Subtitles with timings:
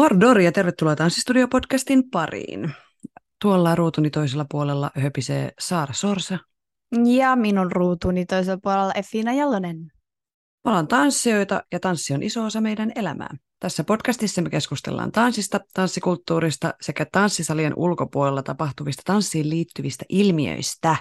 [0.00, 2.72] Mordor ja tervetuloa Tanssistudio-podcastin pariin.
[3.42, 6.38] Tuolla ruutuni toisella puolella höpisee Saara Sorsa.
[7.04, 9.92] Ja minun ruutuni toisella puolella Efina Jalonen.
[10.64, 13.36] Ollaan tanssijoita ja tanssi on iso osa meidän elämää.
[13.58, 20.96] Tässä podcastissa me keskustellaan tanssista, tanssikulttuurista sekä tanssisalien ulkopuolella tapahtuvista tanssiin liittyvistä ilmiöistä.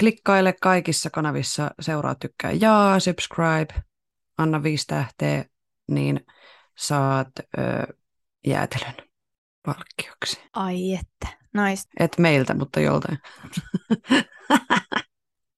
[0.00, 3.82] Klikkaile kaikissa kanavissa, seuraa, tykkää, jaa, subscribe,
[4.38, 5.44] anna viisi tähteä,
[5.88, 6.20] niin–
[6.80, 7.94] saat ö,
[8.46, 8.94] jäätelön
[9.66, 10.40] palkkioksi.
[10.52, 11.82] Ai että, nice.
[12.00, 13.18] Et meiltä, mutta joltain.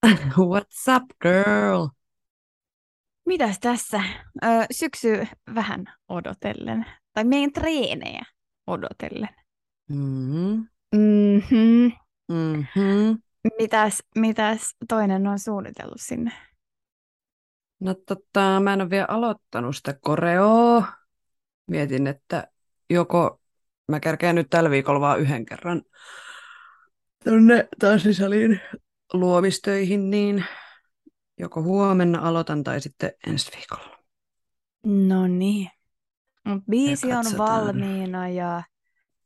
[0.51, 1.87] What's up, girl?
[3.27, 4.03] Mitäs tässä?
[4.45, 6.87] Ö, syksy vähän odotellen.
[7.13, 8.23] Tai meidän treenejä
[8.67, 9.29] odotellen.
[9.89, 10.67] Mm-hmm.
[10.95, 11.93] Mm-hmm.
[12.29, 13.19] Mm-hmm.
[13.59, 16.33] Mitäs, mitäs toinen on suunnitellut sinne?
[17.81, 21.02] No tota, mä en ole vielä aloittanut sitä koreoa
[21.67, 22.49] mietin, että
[22.91, 23.41] joko
[23.89, 25.83] mä kärkään nyt tällä viikolla vaan yhden kerran
[27.25, 28.61] tuonne tanssisaliin
[29.13, 30.45] luomistöihin, niin
[31.39, 33.99] joko huomenna aloitan tai sitten ensi viikolla.
[34.87, 35.71] No niin.
[36.45, 38.63] Mut biisi on valmiina ja,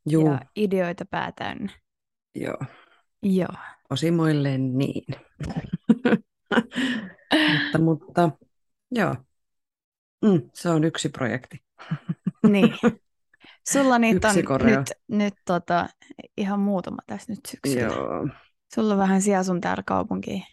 [0.09, 0.27] Juu.
[0.27, 1.71] ja ideoita päätän.
[2.35, 2.59] Joo.
[3.23, 3.55] Joo.
[3.89, 5.05] Osimoille niin.
[7.63, 8.31] mutta, mutta
[8.91, 9.15] joo.
[10.21, 11.63] Mm, se on yksi projekti.
[12.51, 12.73] Niin.
[13.71, 15.89] Sulla niitä on nyt, nyt tota,
[16.37, 17.93] ihan muutama tässä nyt syksyllä.
[17.93, 18.27] Joo.
[18.75, 20.43] Sulla on vähän sijaa sun täällä kaupunkiin.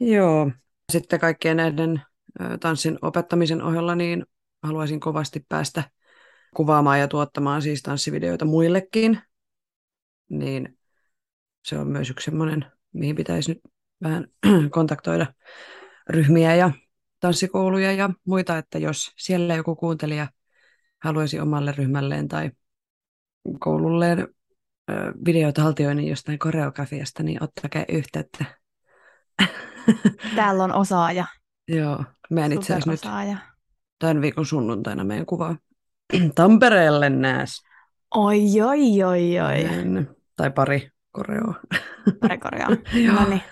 [0.00, 0.50] Joo.
[0.92, 2.02] Sitten kaikkien näiden
[2.60, 4.26] tanssin opettamisen ohella niin
[4.62, 5.82] haluaisin kovasti päästä
[6.56, 9.18] kuvaamaan ja tuottamaan siis tanssivideoita muillekin.
[10.30, 10.78] Niin
[11.64, 13.60] se on myös yksi semmoinen, mihin pitäisi nyt
[14.02, 14.26] vähän
[14.70, 15.26] kontaktoida
[16.08, 16.70] ryhmiä ja
[17.20, 20.28] tanssikouluja ja muita, että jos siellä joku kuuntelija–
[21.02, 22.50] haluaisi omalle ryhmälleen tai
[23.58, 24.28] koululleen
[25.24, 28.44] videoita haltioinnin jostain koreografiasta, niin ottakaa yhteyttä.
[30.36, 31.26] Täällä on osaaja.
[31.68, 33.38] Joo, meidän itse asiassa nyt
[33.98, 35.56] tämän viikon sunnuntaina meidän kuva
[36.34, 37.62] Tampereelle nääs.
[38.14, 39.64] Oi, oi, oi, oi.
[40.36, 41.54] Tai pari koreoa.
[42.20, 42.68] Pari koreoa,
[43.18, 43.42] no niin.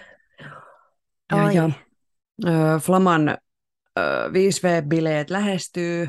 [1.32, 1.70] Ja, ja,
[2.78, 3.36] Flaman äh,
[4.32, 6.08] 5V-bileet lähestyy.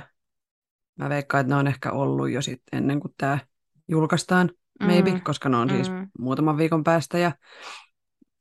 [1.02, 3.40] Mä veikkaan, että ne on ehkä ollut jo sit ennen kuin tämä
[3.88, 4.88] julkaistaan, mm.
[4.88, 6.08] maybe, koska ne on siis mm.
[6.20, 7.32] muutaman viikon päästä ja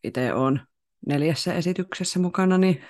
[0.04, 0.60] itse on
[1.06, 2.84] neljässä esityksessä mukana, niin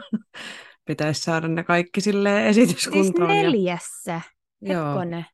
[0.86, 3.30] pitäisi saada ne kaikki sille esityskuntoon.
[3.30, 4.20] Siis neljässä?
[4.60, 4.72] Ja...
[4.72, 5.04] Joo.
[5.04, 5.26] Ne?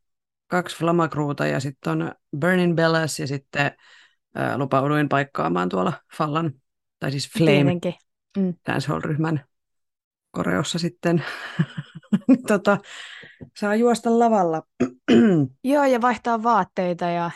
[0.46, 3.66] Kaksi Flamakruuta ja sitten on Burning Bellas ja sitten
[4.38, 6.52] äh, lupauduin paikkaamaan tuolla Fallan,
[6.98, 7.80] tai siis Flame
[8.36, 8.54] mm.
[8.68, 9.44] dancehall-ryhmän
[10.30, 11.24] koreossa sitten
[12.48, 12.78] tota,
[13.56, 14.62] saa juosta lavalla.
[15.64, 17.04] Joo, ja vaihtaa vaatteita.
[17.04, 17.30] Ja,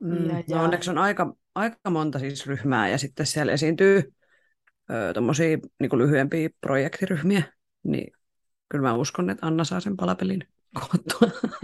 [0.00, 0.56] mm, ja, ja...
[0.56, 4.12] No onneksi on aika, aika monta siis ryhmää, ja sitten siellä esiintyy
[5.14, 7.42] tuommoisia niin lyhyempiä projektiryhmiä,
[7.82, 8.12] niin
[8.68, 10.48] kyllä mä uskon, että Anna saa sen palapelin
[10.80, 11.40] koottua.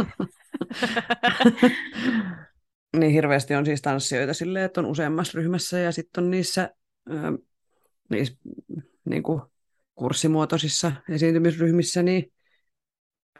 [2.97, 6.71] niin hirveästi on siis tanssijoita silleen, että on useammassa ryhmässä ja sitten on niissä,
[7.11, 7.15] ö,
[8.11, 8.35] niissä
[9.05, 9.43] niin kuin
[9.95, 12.33] kurssimuotoisissa esiintymisryhmissä, niin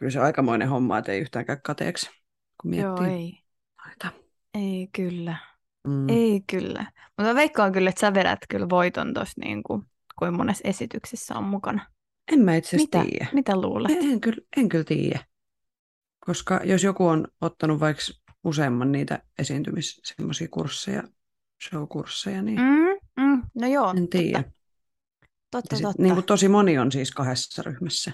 [0.01, 2.09] kyllä se aikamoinen homma, että ei yhtään käy kateeksi,
[2.61, 3.05] kun miettii.
[3.05, 3.39] Joo, ei.
[3.85, 4.07] Noita.
[4.53, 5.37] Ei kyllä.
[5.87, 6.09] Mm.
[6.09, 6.91] Ei kyllä.
[7.17, 9.83] Mutta veikkaan kyllä, että sä vedät kyllä voiton tuossa niin kuin,
[10.19, 11.85] kuin monessa esityksessä on mukana.
[12.31, 13.27] En mä itse asiassa tiedä.
[13.33, 13.91] Mitä luulet?
[13.91, 15.25] En, en, kyllä, en kyllä tiedä.
[16.25, 18.03] Koska jos joku on ottanut vaikka
[18.43, 21.03] useamman niitä esiintymis semmoisia kursseja,
[21.63, 24.43] show-kursseja, niin mm, mm, no joo, en tiedä.
[24.43, 24.51] Totta,
[25.51, 25.75] totta.
[25.75, 26.03] sit, totta.
[26.03, 28.11] Niin kuin tosi moni on siis kahdessa ryhmässä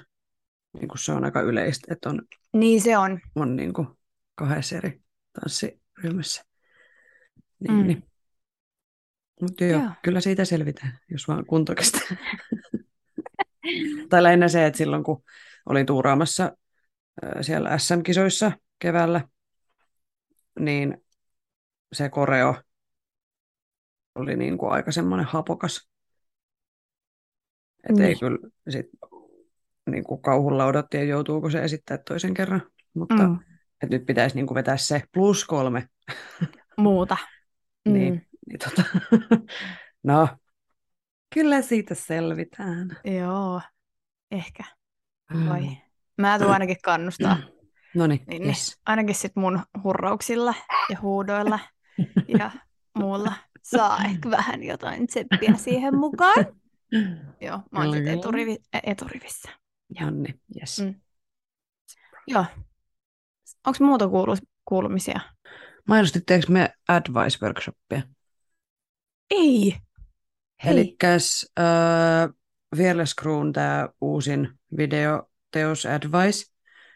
[0.79, 2.21] niin kuin se on aika yleistä, että on,
[2.53, 3.19] niin se on.
[3.35, 3.87] on niin kuin
[4.35, 5.01] kahdessa eri
[5.33, 6.43] tanssiryhmässä.
[7.59, 7.87] Niin, mm.
[7.87, 8.03] niin.
[9.41, 11.73] Mutta joo, joo, kyllä siitä selvitään, jos vaan kunto
[14.09, 15.23] tai lähinnä se, että silloin kun
[15.65, 16.57] olin tuuraamassa
[17.41, 19.21] siellä SM-kisoissa keväällä,
[20.59, 20.97] niin
[21.93, 22.55] se koreo
[24.15, 25.89] oli niin kuin aika semmoinen hapokas.
[27.89, 28.03] Että niin.
[28.03, 28.39] ei kyllä
[28.69, 28.85] sit
[29.87, 32.61] niin kuin kauhulla odotti, että joutuuko se esittää toisen kerran.
[32.93, 33.39] Mutta mm.
[33.83, 35.87] että nyt pitäisi niin kuin vetää se plus kolme.
[36.77, 37.17] Muuta.
[37.87, 37.93] Mm.
[37.93, 38.83] niin, niin tota.
[40.03, 40.27] no,
[41.33, 42.97] kyllä siitä selvitään.
[43.05, 43.61] Joo,
[44.31, 44.63] ehkä.
[45.49, 45.61] Vai.
[45.61, 45.75] Mm.
[46.17, 47.37] Mä tuun ainakin kannustaa.
[47.95, 48.79] No niin, niin, yes.
[48.85, 50.53] ainakin sit mun hurrauksilla
[50.89, 51.59] ja huudoilla
[52.39, 52.51] ja
[52.97, 56.45] muulla saa ehkä vähän jotain tseppiä siihen mukaan.
[57.41, 59.49] Joo, mä oon sitten eturivi, eturivissä.
[59.99, 60.79] No niin, yes.
[60.79, 60.95] Mm.
[62.27, 62.45] Joo.
[63.67, 64.35] Onko muuta kuulu,
[64.65, 65.19] kuulumisia?
[65.87, 68.01] Mainostitteekö me advice workshopia?
[69.31, 69.77] Ei.
[70.65, 71.65] Elikkäs äh,
[72.77, 76.53] Fearless Crewn tämä uusin videoteos Advice,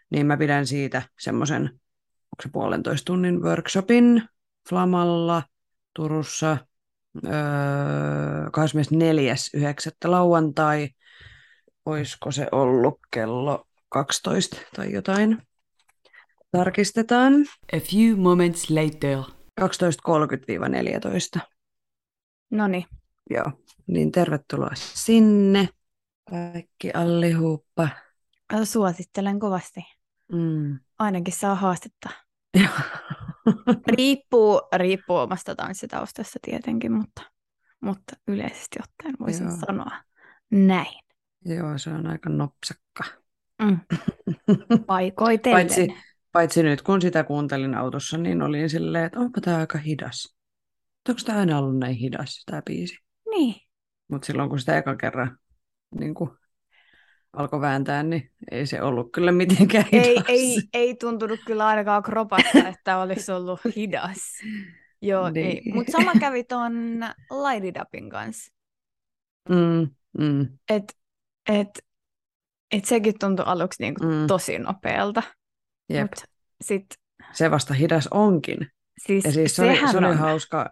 [0.10, 4.24] niin mä pidän siitä semmoisen, onko se puolentoista tunnin workshopin
[4.70, 5.44] Flamalla
[5.94, 6.58] Turussa
[7.26, 7.32] öö,
[8.46, 10.10] 24.9.
[10.12, 10.90] lauantai.
[11.86, 15.38] Olisiko se ollut kello 12 tai jotain?
[16.52, 17.34] Tarkistetaan.
[17.74, 19.18] A few moments later.
[19.62, 21.42] 12.30-14.
[22.52, 22.86] No niin.
[23.30, 23.52] Joo,
[23.88, 25.70] niin tervetuloa sinne.
[26.30, 27.90] Kaikki allihuuppa.
[28.64, 29.80] Suosittelen kovasti.
[30.32, 30.80] Mm.
[31.00, 32.10] Ainakin saa haastetta.
[33.98, 37.22] riippuu, riippuu omasta tanssitaustasta tietenkin, mutta,
[37.82, 39.58] mutta yleisesti ottaen voisin Joo.
[39.68, 39.92] sanoa
[40.52, 41.11] näin.
[41.46, 43.04] Joo, se on aika nopsakka.
[43.62, 43.80] Mm.
[44.86, 45.68] Paikoitellen.
[45.68, 45.88] Paitsi,
[46.32, 50.38] paitsi nyt kun sitä kuuntelin autossa, niin olin silleen, että onpa tämä aika hidas.
[51.10, 52.96] Onko tämä aina ollut näin hidas, tämä biisi?
[53.30, 53.56] Niin.
[54.08, 55.38] Mutta silloin kun sitä eka kerran
[56.00, 56.30] niin kuin
[57.34, 60.08] alkoi vääntää, niin ei se ollut kyllä mitenkään hidas.
[60.08, 64.18] Ei, ei, ei tuntunut kyllä ainakaan kropasta, että olisi ollut hidas.
[65.02, 65.76] Joo, niin.
[65.76, 66.74] Mutta sama kävi tuon
[67.32, 68.54] Light It Upin kanssa.
[69.50, 70.48] Mm, mm.
[70.70, 70.98] Et,
[71.50, 71.70] et,
[72.72, 74.28] et sekin tuntui aluksi niinku mm.
[74.28, 75.24] tosi nopealta.
[75.90, 76.02] Jep.
[76.02, 76.24] Mut
[76.62, 76.86] sit...
[77.34, 78.58] Se vasta hidas onkin.
[79.06, 80.18] Siis, ja siis se, oli, se, oli on...
[80.18, 80.70] hauska,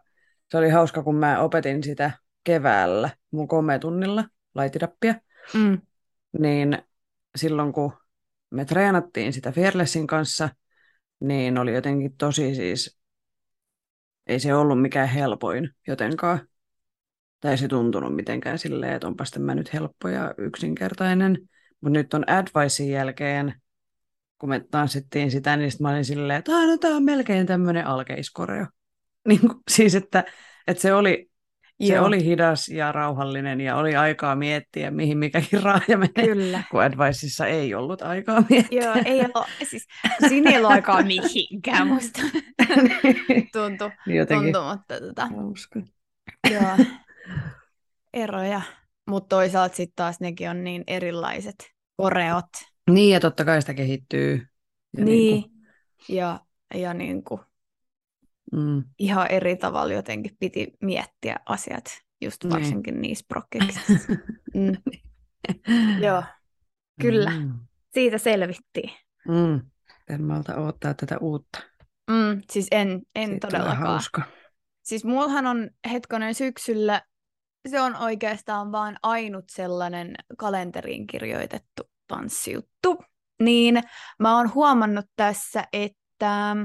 [0.51, 2.11] se oli hauska, kun mä opetin sitä
[2.43, 4.25] keväällä mun kometunnilla
[4.55, 5.15] laitirappia.
[5.53, 5.81] Mm
[6.39, 6.77] niin
[7.35, 7.93] silloin kun
[8.49, 10.49] me treenattiin sitä Fearlessin kanssa,
[11.19, 12.99] niin oli jotenkin tosi siis,
[14.27, 16.47] ei se ollut mikään helpoin jotenkaan.
[17.39, 21.37] Tai se tuntunut mitenkään silleen, että onpa sitten mä nyt helppo ja yksinkertainen.
[21.81, 23.61] Mutta nyt on Advicein jälkeen,
[24.37, 28.65] kun me tanssittiin sitä, niin mä olin silleen, että no, tämä on melkein tämmöinen alkeiskoreo.
[29.27, 30.23] Niin kuin, siis, että,
[30.67, 31.29] että se oli
[31.87, 32.05] se Joo.
[32.05, 36.63] oli hidas ja rauhallinen ja oli aikaa miettiä, mihin mikäkin raaja menee, Kyllä.
[36.71, 38.83] kun Adviceissa ei ollut aikaa miettiä.
[38.83, 39.87] Joo, ei ollut, siis
[40.29, 42.21] siinä ei ollut aikaa mihinkään musta.
[43.53, 44.53] tuntui, niin Jotenkin.
[44.53, 45.27] tuntui, mutta tota,
[46.51, 46.77] joo,
[48.13, 48.61] eroja.
[49.09, 51.55] Mutta toisaalta sitten taas nekin on niin erilaiset
[51.97, 52.49] koreot.
[52.89, 54.47] Niin, ja totta kai sitä kehittyy.
[54.97, 56.15] Ja niin, niin kuin...
[56.17, 56.39] ja,
[56.73, 57.41] ja niin kuin
[58.51, 58.83] mm.
[58.99, 61.85] ihan eri tavalla jotenkin piti miettiä asiat,
[62.21, 62.53] just niin.
[62.53, 63.01] varsinkin niin.
[63.01, 63.81] niissä prokkiksissa.
[64.55, 64.77] mm.
[66.05, 66.23] Joo,
[67.01, 67.29] kyllä.
[67.29, 67.53] Mm.
[67.93, 68.91] Siitä selvittiin.
[69.27, 69.61] Mm.
[70.09, 71.59] En malta odottaa tätä uutta.
[72.09, 73.77] Mm, siis en, en Siitä todellakaan.
[73.77, 74.21] hauska.
[74.83, 77.01] Siis mullahan on hetkonen syksyllä,
[77.69, 83.03] se on oikeastaan vain ainut sellainen kalenteriin kirjoitettu tanssijuttu.
[83.39, 83.83] Niin
[84.19, 86.55] mä oon huomannut tässä, että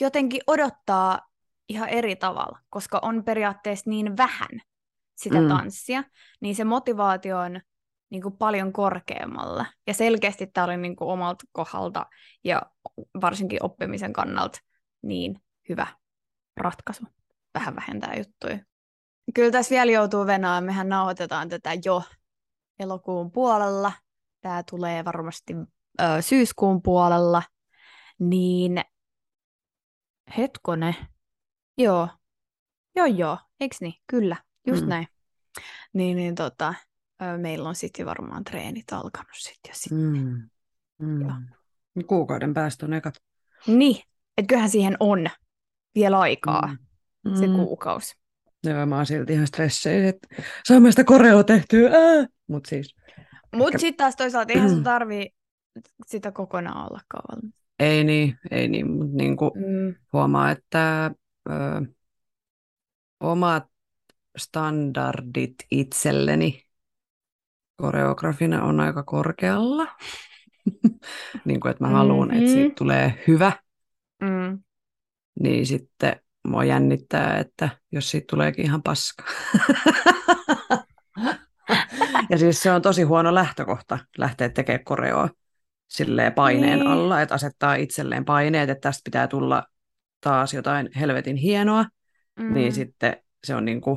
[0.00, 1.20] jotenkin odottaa
[1.68, 4.60] ihan eri tavalla, koska on periaatteessa niin vähän
[5.16, 5.48] sitä mm.
[5.48, 6.04] tanssia,
[6.40, 7.60] niin se motivaatio on
[8.10, 9.66] niin kuin paljon korkeammalla.
[9.86, 12.06] Ja selkeästi tämä oli niin kuin omalta kohdalta
[12.44, 12.62] ja
[13.20, 14.58] varsinkin oppimisen kannalta
[15.02, 15.86] niin hyvä
[16.56, 17.04] ratkaisu.
[17.54, 18.58] Vähän vähentää juttuja.
[19.34, 20.64] Kyllä tässä vielä joutuu venaan.
[20.64, 22.02] Mehän nauhoitetaan tätä jo
[22.78, 23.92] elokuun puolella.
[24.40, 25.54] Tämä tulee varmasti
[26.00, 27.42] ö, syyskuun puolella.
[28.18, 28.82] Niin
[30.38, 30.94] Hetkone.
[31.78, 32.08] Joo.
[32.96, 33.38] Joo, joo.
[33.60, 33.94] Eiks niin?
[34.06, 34.36] Kyllä.
[34.66, 34.88] Just mm.
[34.88, 35.06] näin.
[35.92, 36.74] Niin, niin tota,
[37.36, 40.50] meillä on sitten varmaan treenit alkanut sitten jo sitten.
[40.98, 41.24] Mm.
[41.24, 42.04] Mm.
[42.06, 43.14] Kuukauden päästä on ekat.
[43.66, 44.02] Niin,
[44.36, 45.26] että kyllähän siihen on
[45.94, 46.76] vielä aikaa
[47.24, 47.34] mm.
[47.34, 47.56] se mm.
[47.56, 48.21] kuukausi.
[48.64, 50.28] Joo, mä oon silti ihan stresseissä, että
[50.64, 51.90] saamme sitä koreoa tehtyä,
[52.46, 52.94] Mut siis.
[53.54, 53.78] Mut ehkä...
[53.78, 55.30] sitten taas toisaalta eihän se tarvii
[56.06, 57.54] sitä kokonaan olla valmis.
[57.78, 59.94] Ei niin, ei niin, mutta niin kuin mm.
[60.12, 61.10] huomaa, että
[61.50, 61.52] ö,
[63.20, 63.64] omat
[64.38, 66.62] standardit itselleni
[67.76, 69.86] koreografina on aika korkealla.
[71.44, 72.42] niin kuin, että mä haluan, mm-hmm.
[72.42, 73.52] että siitä tulee hyvä.
[74.22, 74.62] Mm.
[75.40, 79.24] Niin sitten mua jännittää, että jos siitä tuleekin ihan paska.
[82.30, 85.28] Ja siis se on tosi huono lähtökohta lähteä tekemään koreoa
[85.88, 86.88] silleen paineen Niin.
[86.90, 89.64] alla, että asettaa itselleen paineet, että tästä pitää tulla
[90.20, 91.84] taas jotain helvetin hienoa,
[92.38, 92.54] Mm.
[92.54, 93.96] niin sitten se on niin kuin,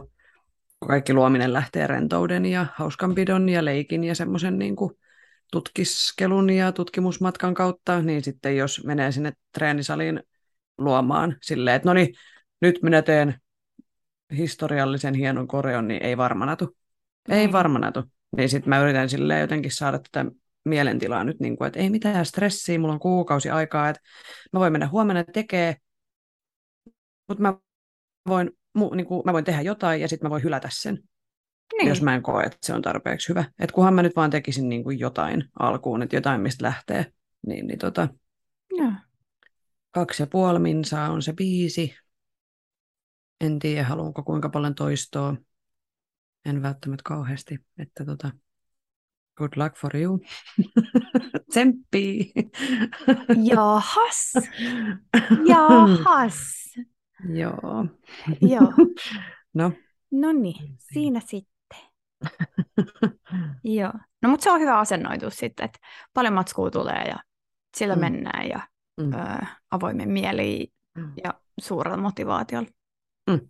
[0.80, 4.92] kun kaikki luominen lähtee rentouden ja hauskanpidon ja leikin ja semmoisen niin kuin
[5.52, 10.24] tutkiskelun ja tutkimusmatkan kautta, niin sitten jos menee sinne treenisaliin
[10.78, 12.16] luomaan silleen, että no niin,
[12.62, 13.36] nyt minä teen
[14.38, 16.78] historiallisen hienon koreon, niin ei varmana tu.
[17.30, 17.52] Ei Niin.
[17.52, 18.04] varmana tu.
[18.38, 20.32] Niin sitten mä yritän silleen jotenkin saada tätä
[20.66, 24.02] mielentilaa nyt, niin kuin, että ei mitään stressiä, mulla on kuukausi aikaa, että
[24.54, 25.76] mä voin mennä huomenna tekee,
[27.28, 27.58] mutta mä
[28.28, 31.00] voin, mu, niin kuin, mä voin tehdä jotain ja sitten mä voin hylätä sen,
[31.78, 31.90] niin.
[31.90, 33.44] jos mä en koe, että se on tarpeeksi hyvä.
[33.60, 37.06] Että kunhan mä nyt vaan tekisin niin kuin jotain alkuun, että jotain mistä lähtee,
[37.48, 38.08] niin, niin tota,
[38.72, 38.92] Joo.
[39.96, 41.96] Kaksi ja puoli minsaa on se biisi.
[43.42, 45.36] En tiedä, haluanko kuinka paljon toistoa.
[46.46, 47.60] En välttämättä kauheasti.
[47.78, 48.32] Että tota,
[49.38, 50.20] good luck for you.
[51.50, 52.34] Tsemppii.
[53.52, 54.34] Jahas.
[55.50, 56.36] Jahas.
[57.34, 57.86] Joo.
[58.42, 58.74] Joo.
[59.54, 59.72] No.
[60.12, 61.80] No niin, siinä sitten.
[63.64, 63.94] Joo.
[64.22, 65.80] No mutta se on hyvä asennoitus sitten, että
[66.14, 67.16] paljon matskua tulee ja
[67.78, 68.02] sillä Mm.
[68.02, 68.68] mennään ja
[69.02, 69.14] Mm.
[69.14, 71.12] ö, avoimen mieli Mm.
[71.24, 72.70] ja suurella motivaatiolla.
[73.30, 73.50] Mm.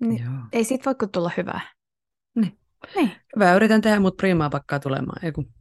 [0.00, 0.32] Niin, Joo.
[0.52, 1.60] ei siitä voi tulla hyvää.
[2.34, 2.58] Niin.
[2.96, 3.12] Niin.
[3.36, 5.24] Hyvä, yritän tehdä, mutta priimaa pakkaa tulemaan.
[5.24, 5.52] Ei kun.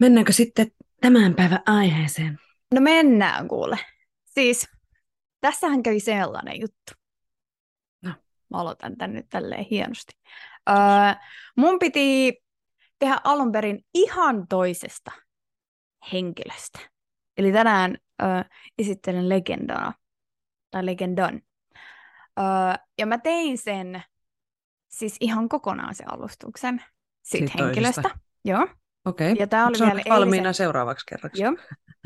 [0.00, 0.66] Mennäänkö sitten
[1.00, 2.38] tämän päivän aiheeseen?
[2.74, 3.78] No mennään kuule.
[4.24, 4.68] Siis
[5.40, 6.92] tässähän kävi sellainen juttu.
[8.50, 10.12] Mä aloitan tän nyt tälleen hienosti.
[10.68, 10.76] Öö,
[11.56, 12.38] mun piti
[12.98, 15.12] tehdä alun perin ihan toisesta
[16.12, 16.78] henkilöstä.
[17.38, 18.28] Eli tänään öö,
[18.78, 19.92] esittelen legendana,
[20.70, 21.40] tai legendan.
[22.38, 22.44] Öö,
[22.98, 24.02] ja mä tein sen,
[24.88, 26.82] siis ihan kokonaan se alustuksen
[27.22, 28.02] siitä Siitä henkilöstä.
[28.02, 28.20] toisesta.
[28.44, 28.68] Joo.
[29.04, 29.36] Okei.
[29.38, 30.54] Ja tää oli vielä valmiina eilisen...
[30.54, 31.42] seuraavaksi kerraksi?
[31.42, 31.56] Joo.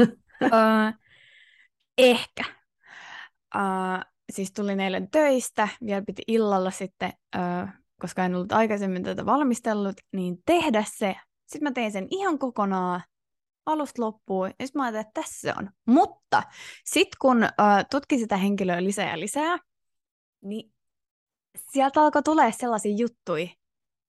[0.42, 0.92] öö,
[1.98, 2.44] ehkä.
[3.54, 7.66] Öö, siis tulin eilen töistä, vielä piti illalla sitten, öö,
[8.00, 11.16] koska en ollut aikaisemmin tätä valmistellut, niin tehdä se.
[11.46, 13.02] Sitten mä tein sen ihan kokonaan
[13.66, 15.70] alusta loppuun, ja sitten mä ajattelin, että tässä se on.
[15.86, 16.42] Mutta
[16.84, 17.50] sitten kun öö,
[17.90, 19.58] tutkin sitä henkilöä lisää ja lisää,
[20.42, 20.72] niin
[21.72, 23.48] sieltä alkoi tulee sellaisia juttuja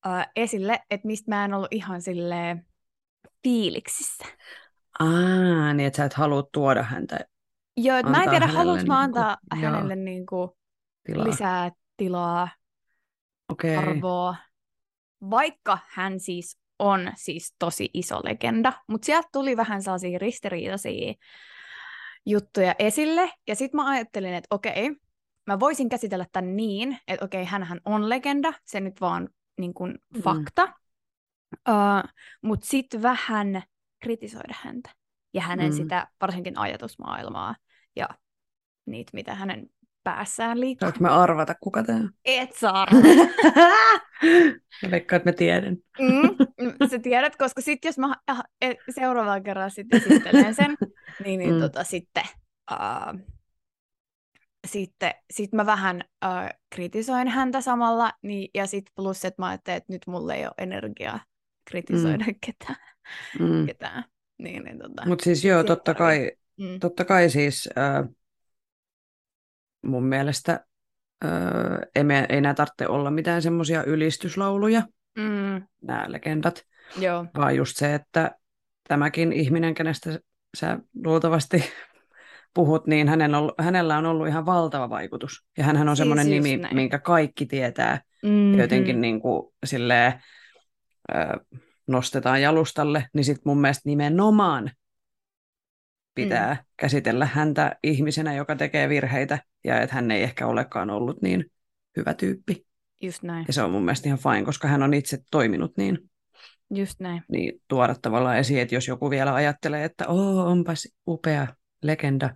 [0.06, 2.66] öö, esille, että mistä mä en ollut ihan silleen
[3.44, 4.25] fiiliksissä.
[5.00, 7.20] Aa, niin että sä et halua tuoda häntä
[7.84, 9.72] Joo, et mä en tiedä, mä niinku- antaa joo.
[9.72, 10.58] hänelle niinku
[11.04, 11.26] tilaa.
[11.28, 12.50] lisää tilaa,
[13.50, 13.76] Okei.
[13.76, 14.36] arvoa,
[15.30, 21.14] vaikka hän siis on siis tosi iso legenda, mutta sieltä tuli vähän sellaisia ristiriitaisia
[22.26, 24.96] juttuja esille, ja sitten mä ajattelin, että okei,
[25.48, 30.00] mä voisin käsitellä tämän niin, että okei, hänhän on legenda, se nyt vaan niin kuin
[30.16, 30.22] Mm.
[30.22, 30.64] fakta,
[31.70, 32.10] uh,
[32.42, 33.64] mutta sitten vähän
[34.04, 34.90] kritisoida häntä
[35.34, 35.76] ja hänen Mm.
[35.78, 37.56] sitä varsinkin ajatusmaailmaa
[37.95, 38.10] ja
[38.86, 39.69] niitä, mitä hänen
[40.03, 40.86] päässään liikkuu.
[40.86, 42.12] Saanko mä arvata, kuka tämä on?
[42.25, 42.86] Et saa
[44.83, 45.77] Mä veikkaan, että mä tiedän.
[46.00, 50.77] Mm, sä tiedät, koska sitten jos mä ah, e- seuraavalla kerralla sitten esittelen sen,
[51.25, 51.60] niin, niin Mm.
[51.60, 52.24] tota, sitten,
[52.71, 53.19] uh,
[54.67, 59.77] sitten sit mä vähän uh, kritisoin häntä samalla, niin, ja sitten plus, että mä ajattelin,
[59.77, 61.19] että nyt mulla ei ole energiaa
[61.69, 62.36] kritisoida mm.
[62.45, 62.77] ketään.
[63.39, 63.65] Mm.
[63.65, 64.03] ketään.
[64.38, 66.31] Niin, niin, tota, Mutta siis joo, totta kai,
[66.62, 66.80] mm.
[66.80, 68.10] totta kai siis äh,
[69.86, 70.65] mun mielestä
[71.25, 71.32] äh,
[71.96, 74.82] ei, me, ei nämä tarvitse olla mitään semmoisia ylistyslauluja,
[75.18, 76.63] Mm, nämä legendat,
[77.00, 78.32] joo, vaan just se, että
[78.88, 80.20] tämäkin ihminen, kenestä
[80.58, 81.63] sä luultavasti
[82.56, 85.46] puhut, niin hänellä on, hänellä on ollut ihan valtava vaikutus.
[85.58, 86.75] Ja hänhän on Siis semmoinen just nimi, näin.
[86.75, 88.60] minkä kaikki tietää mm-hmm.
[88.60, 90.13] jotenkin niin kuin, silleen,
[91.12, 91.15] ö,
[91.88, 94.72] nostetaan jalustalle, niin sitten mun mielestä nimenomaan
[96.15, 96.60] pitää mm.
[96.77, 101.46] käsitellä häntä ihmisenä, joka tekee virheitä, ja että hän ei ehkä olekaan ollut niin
[101.98, 102.65] hyvä tyyppi.
[103.01, 105.98] just näin, Ja se on mun mielestä ihan fine, koska hän on itse toiminut niin,
[106.74, 107.24] just näin.
[107.32, 111.48] niin tuoda tavallaan esiin, että jos joku vielä ajattelee, että oh, onpas upea
[111.84, 112.30] legenda,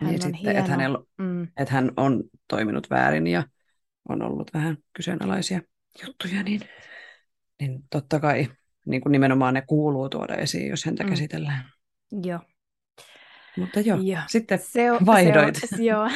[0.00, 0.68] Hän niin on sitten, että, hieno.
[0.68, 3.44] hänellä, Mm, että hän on toiminut väärin ja
[4.08, 5.60] on ollut vähän kyseenalaisia
[6.06, 6.60] juttuja, niin,
[7.60, 8.48] niin totta kai
[8.86, 11.10] niin kuin nimenomaan ne kuuluu tuoda esiin, jos häntä mm.
[11.10, 11.64] käsitellään.
[12.22, 12.40] joo.
[13.56, 14.22] Mutta joo, Joo.
[14.26, 15.54] sitten Se, on- vaihdoit.
[15.56, 16.10] Se, on- joo.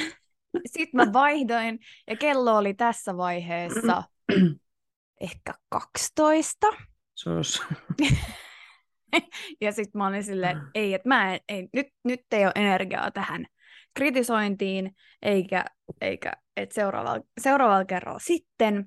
[0.66, 4.02] Sitten mä vaihdoin ja kello oli tässä vaiheessa
[5.20, 6.66] ehkä 12.
[7.14, 7.62] sus.
[9.60, 12.52] ja sitten mä olin silleen, että ei, että mä en, ei, nyt, nyt ei ole
[12.54, 13.46] energiaa tähän
[13.94, 15.64] kritisointiin, eikä,
[16.00, 18.86] eikä että seuraavalla, seuraavalla kerralla sitten,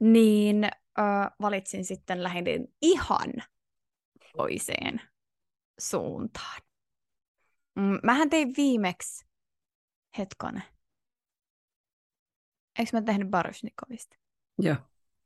[0.00, 0.64] niin
[0.98, 1.02] ö,
[1.40, 3.32] valitsin sitten lähdin ihan
[4.36, 5.00] toiseen
[5.80, 6.60] suuntaan.
[7.74, 9.26] Mm, mähän tein viimeksi,
[10.18, 10.62] hetkonen,
[12.78, 14.16] eikö mä tehnyt Baryshnikovista?
[14.58, 14.76] Joo,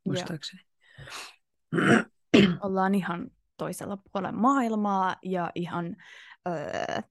[0.05, 0.63] muistaakseni.
[2.61, 5.97] Ollaan ihan toisella puolella maailmaa ja ihan
[6.49, 7.03] öö,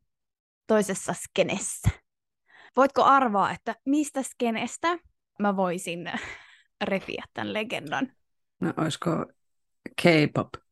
[0.68, 1.90] toisessa skenessä.
[2.76, 4.98] Voitko arvaa, että mistä skenestä
[5.40, 6.12] mä voisin
[6.84, 8.12] repiä tämän legendan?
[8.62, 9.26] No, olisiko
[10.02, 10.65] K-pop?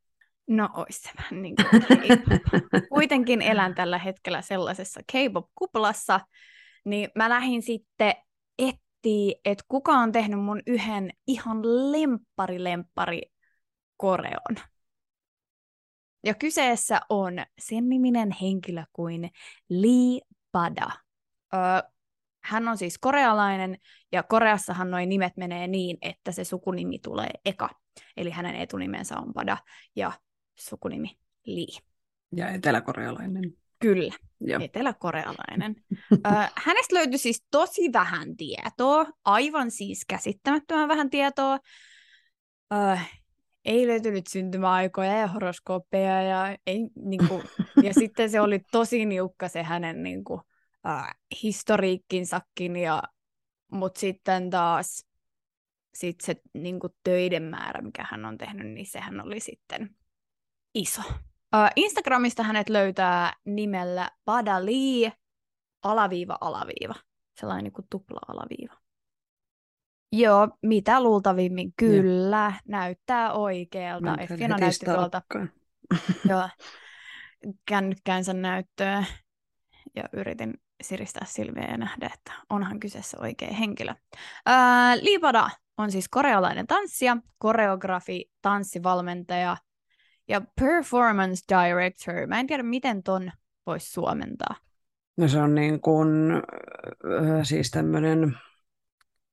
[0.47, 2.83] No, ois se vähän niin kuin K-pop.
[2.89, 6.19] Kuitenkin elän tällä hetkellä sellaisessa K-pop-kuplassa,
[6.85, 8.13] niin mä lähdin sitten
[8.59, 11.61] etsiä, että kuka on tehnyt mun yhden ihan
[12.57, 13.21] lemppari
[13.97, 14.55] koreon.
[16.23, 19.29] Ja kyseessä on sen niminen henkilö kuin
[19.69, 20.19] Lee
[20.51, 20.91] Bada.
[21.53, 21.59] Öö,
[22.43, 23.77] hän on siis korealainen,
[24.11, 27.69] ja Koreassahan noin nimet menee niin, että se sukunimi tulee eka.
[28.17, 29.57] Eli hänen etunimensä on Bada,
[29.95, 30.11] ja
[30.55, 31.81] sukunimi Lee.
[32.35, 33.43] Ja eteläkorealainen.
[33.79, 34.61] Kyllä, Joo.
[34.63, 35.75] eteläkorealainen.
[36.11, 41.59] Ö, hänestä löytyi siis tosi vähän tietoa, aivan siis käsittämättömän vähän tietoa.
[42.73, 42.97] Ö,
[43.65, 47.43] ei löytynyt syntymäaikoja ja horoskooppeja ja, ei, niin kuin,
[47.83, 50.41] ja sitten se oli tosi niukka se hänen niin kuin,
[50.87, 53.03] äh, historiikkinsakin, ja,
[53.71, 55.05] mutta sitten taas
[55.93, 59.95] sit se niin kuin, töiden määrä, mikä hän on tehnyt, niin sehän oli sitten
[60.73, 61.01] iso.
[61.75, 65.11] Instagramista hänet löytää nimellä Badali
[65.83, 66.95] alaviiva alaviiva.
[67.39, 68.83] Sellainen niin kuin tupla alaviiva.
[70.11, 72.59] Joo, mitä luultavimmin, kyllä, ja.
[72.67, 74.15] näyttää oikealta.
[74.19, 75.21] Effina näytti tuolta
[76.29, 76.49] joo,
[77.69, 79.03] kännykkäänsä näyttöä
[79.95, 80.53] ja yritin
[80.83, 83.95] siristää Silviä ja nähdä, että onhan kyseessä oikea henkilö.
[84.45, 89.57] Ää, Lipada on siis korealainen tanssija, koreografi, tanssivalmentaja
[90.27, 92.27] ja performance director.
[92.27, 93.31] Mä en tiedä, miten ton
[93.65, 94.55] voisi suomentaa.
[95.17, 96.41] No se on niin kuin, äh,
[97.43, 98.37] siis tämmöinen,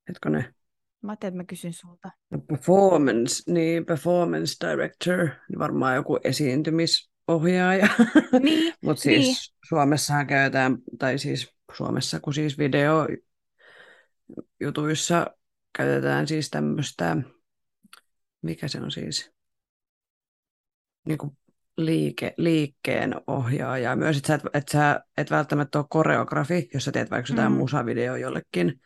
[0.09, 0.55] hetkonen,
[1.03, 2.11] Mä ajattelin, että mä kysyn sulta.
[2.31, 7.88] No performance, niin performance director, niin varmaan joku esiintymisohjaaja.
[8.42, 9.37] Niin, Mutta siis niin.
[9.68, 15.26] Suomessahan käytetään, tai siis Suomessa, kun siis videojutuissa
[15.76, 17.16] käytetään siis tämmöistä,
[18.42, 19.33] mikä se on siis,
[21.06, 21.36] niin kuin
[21.76, 23.96] liike, liikkeen ohjaaja.
[23.96, 27.52] Myös, että sä et, et sä et välttämättä ole koreografi, jos sä teet vaikka jotain
[27.52, 27.58] mm.
[27.58, 28.80] musavideo jollekin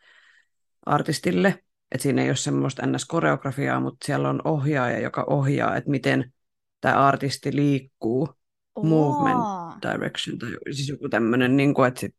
[0.87, 1.49] artistille,
[1.93, 6.33] että siinä ei ole semmoista ns-koreografiaa, mutta siellä on ohjaaja, joka ohjaa, että miten
[6.81, 8.29] tämä artisti liikkuu,
[8.75, 8.85] oh.
[8.85, 9.45] movement
[9.83, 12.17] direction, tai siis joku tämmöinen, niin kuin, että sit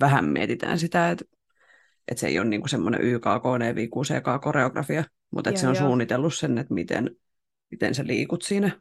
[0.00, 1.24] vähän mietitään sitä, että,
[2.08, 5.74] että se ei ole niin kuin semmoinen YK, KD, VQCK koreografia, mutta että se on
[5.74, 5.84] joo.
[5.86, 7.16] suunnitellut sen, että miten,
[7.70, 8.80] miten sä liikut siinä,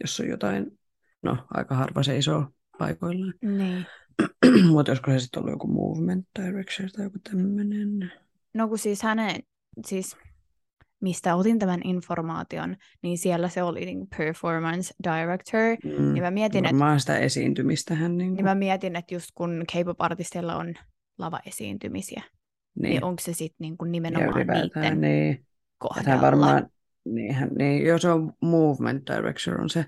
[0.00, 0.78] jos on jotain,
[1.22, 2.46] no aika harva seisoo
[2.78, 3.34] paikoillaan.
[3.42, 3.86] Niin.
[4.72, 8.12] mutta olisiko se sitten ollut joku movement direction tai joku tämmöinen.
[8.54, 9.36] No kun siis hänen,
[9.86, 10.16] siis
[11.00, 15.60] mistä otin tämän informaation, niin siellä se oli niin performance director.
[15.98, 18.18] Mm, ja mä mietin, että, sitä esiintymistähän.
[18.18, 20.74] Niin, niin mä mietin, että just kun K-pop-artisteilla on
[21.18, 22.22] lava-esiintymisiä,
[22.74, 25.46] niin, niin onko se sitten niin kuin nimenomaan niiden niin.
[25.78, 26.20] kohdalla?
[26.20, 26.70] varmaan,
[27.04, 29.84] niinhän, niin, jos on movement director on se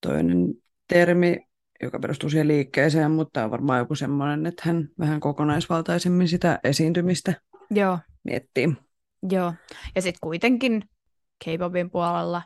[0.00, 0.54] toinen
[0.88, 1.36] termi,
[1.82, 7.34] joka perustuu siihen liikkeeseen, mutta on varmaan joku semmoinen, että hän vähän kokonaisvaltaisemmin sitä esiintymistä
[7.70, 7.98] Joo.
[8.24, 8.76] miettii.
[9.30, 9.54] Joo,
[9.94, 10.82] ja sitten kuitenkin
[11.44, 12.42] K-popin puolella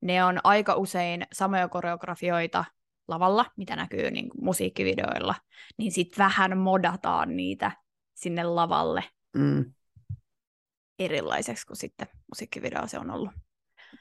[0.00, 2.64] ne on aika usein samoja koreografioita
[3.08, 5.34] lavalla, mitä näkyy niin musiikkivideoilla,
[5.78, 7.72] niin sitten vähän modataan niitä
[8.14, 9.04] sinne lavalle
[9.36, 9.64] mm.
[11.00, 13.30] Erilaiseksi kuin sitten musiikkivideo se on ollut.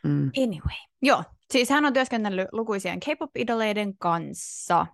[0.03, 0.31] Mm.
[0.37, 4.85] Anyway, joo, siis hän on työskennellyt lukuisien K-pop-idoleiden kanssa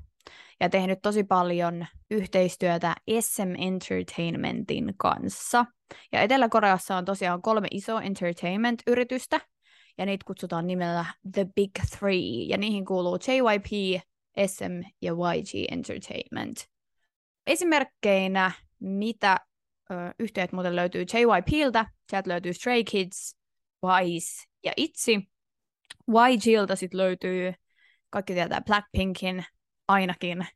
[0.60, 5.66] ja tehnyt tosi paljon yhteistyötä SM Entertainmentin kanssa.
[6.12, 9.42] Ja Etelä-Koreassa on tosiaan kolme isoa entertainment-yritystä,
[9.98, 14.02] ja niitä kutsutaan nimellä The Big Three, ja niihin kuuluu JYP,
[14.48, 16.58] SM ja YG Entertainment.
[17.48, 19.40] Esimerkkeinä, mitä
[20.20, 23.38] yhteydet muuten löytyy JYPiltä, sieltä löytyy Stray Kids,
[23.86, 25.12] Wise ja Itzy.
[26.08, 27.54] YGltä sitten löytyy,
[28.10, 29.46] kaikki tietää Blackpinkin,
[29.88, 30.48] ainakin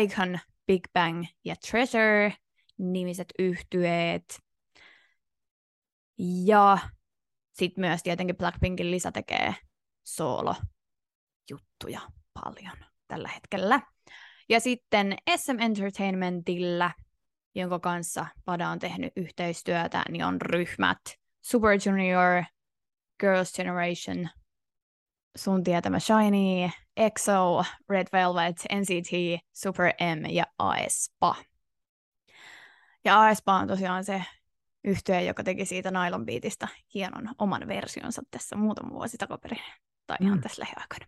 [0.00, 2.32] Icon, Big Bang ja Treasure
[2.78, 4.38] nimiset yhtyeet.
[6.46, 6.78] Ja
[7.52, 9.54] sitten myös tietenkin Blackpinkin Lisa tekee
[10.04, 10.54] solo
[11.50, 12.00] juttuja
[12.34, 12.76] paljon
[13.08, 13.80] tällä hetkellä.
[14.48, 16.90] Ja sitten SM Entertainmentillä,
[17.56, 20.98] jonka kanssa Pada on tehnyt yhteistyötä, niin on ryhmät
[21.42, 22.44] Super Junior,
[23.22, 24.28] Girls' Generation,
[25.36, 31.34] sun tietämä Shiny, EXO, Red Velvet, NCT, Super M ja aespa.
[33.04, 34.22] Ja aespa on tosiaan se
[34.84, 39.62] yhtye, joka teki siitä Nylon Beatista hienon oman versionsa tässä muutama vuosi takaperin,
[40.06, 40.42] tai ihan mm.
[40.42, 41.06] tässä lähiaikoina.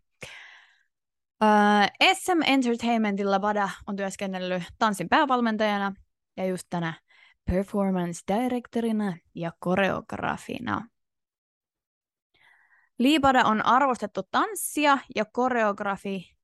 [1.45, 5.93] Uh, SM Entertainmentilla Bada on työskennellyt tanssin päävalmentajana
[6.39, 6.95] ja just tänä
[7.45, 10.89] performance directorina ja koreografina.
[12.99, 16.37] Liibada on arvostettu tanssia ja koreografi,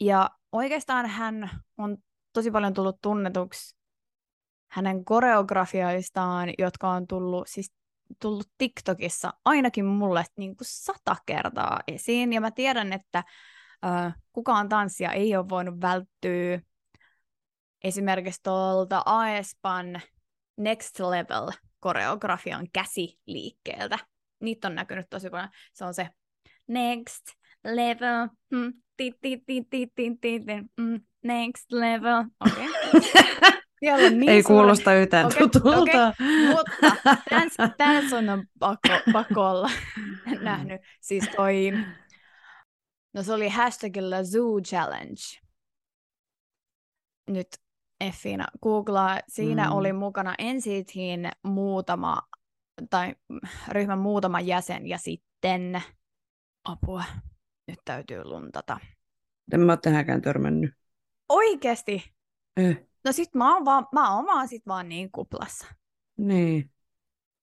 [0.00, 1.96] ja oikeastaan hän on
[2.32, 3.76] tosi paljon tullut tunnetuksi
[4.68, 7.72] hänen koreografioistaan, jotka on tullut, siis
[8.20, 12.32] tullut TikTokissa ainakin mulle niin kuin sata kertaa esiin.
[12.32, 13.24] Ja mä tiedän, että
[13.84, 16.60] äh, kukaan tanssia ei ole voinut välttyä
[17.84, 20.00] esimerkiksi tuolta Aespan
[20.56, 23.98] Next Level koreografian käsiliikkeeltä.
[24.40, 25.48] Niitä on näkynyt tosi paljon.
[25.72, 26.08] Se on se
[26.66, 27.24] Next
[27.64, 30.40] Level, mm, ti, ti, ti, ti, ti, ti, ti,
[30.80, 32.24] mm, Next Level.
[32.40, 32.66] Okay.
[34.10, 35.80] niin Ei kuulosta yhtään okay, tutulta.
[35.80, 36.12] Okay.
[36.46, 36.96] Mutta
[37.78, 39.70] tässä on pakko, pakko olla
[40.40, 40.80] nähnyt.
[41.00, 41.72] Siis toi,
[43.14, 45.22] no se oli hashtagilla Zoo Challenge.
[47.28, 47.48] Nyt
[48.00, 49.20] Effina googlaa.
[49.28, 49.72] Siinä mm.
[49.72, 52.22] oli mukana NCTin muutama,
[52.90, 53.14] tai
[53.68, 55.82] ryhmän muutama jäsen ja sitten
[56.64, 57.04] apua.
[57.68, 58.80] Nyt täytyy luntata.
[59.52, 60.74] En mä ole tähänkään törmännyt.
[61.28, 62.12] Oikeesti?
[62.56, 62.88] Eh.
[63.04, 65.66] No sit mä oon vaan, mä oon vaan sit vaan niin kuplassa.
[66.18, 66.70] Niin.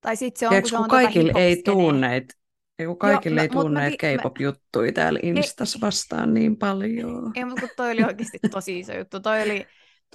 [0.02, 2.38] Tai sit se on, Tiedätkö, kun, se on kaikille tota ei tunneet,
[2.86, 7.32] kun kaikille ei tunneet K-pop-juttuja täällä Instas vastaan niin paljon.
[7.36, 9.20] Ei, mutta kun toi oli oikeasti tosi iso juttu.
[9.20, 9.66] Toi oli,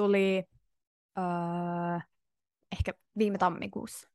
[0.01, 0.45] tuli
[1.19, 2.03] uh,
[2.73, 4.09] ehkä viime tammikuussa.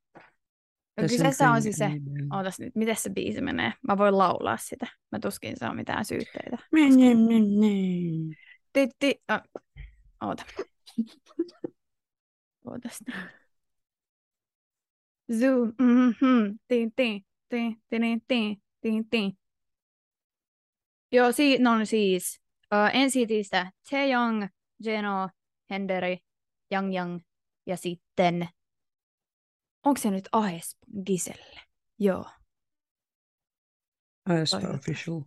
[0.97, 1.91] Ja kyseessä on siis se,
[2.33, 3.73] ootas nyt, miten se biisi menee?
[3.87, 4.87] Mä voin laulaa sitä.
[5.11, 6.57] Mä tuskin saa mitään syytteitä.
[8.73, 9.61] Titti, oh,
[10.21, 10.43] oota.
[12.65, 12.99] Ootas.
[15.39, 19.37] Zoo, mm-hmm, tin, tin, tin, tin, tin, tin, tin.
[21.11, 22.41] Joo, si- no siis
[22.73, 24.47] uh, NCTistä Taeyong,
[24.83, 25.29] Jeno,
[25.69, 26.17] Henderi,
[26.71, 27.21] Yang Yang
[27.65, 28.47] ja sitten,
[29.85, 31.61] onko se nyt AES Giselle?
[31.99, 32.25] Joo.
[34.29, 35.21] AES Official.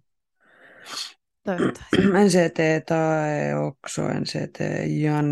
[1.45, 1.97] Toivottavasti.
[1.97, 4.59] NCT tai Okso, NCT,
[5.03, 5.27] Jan,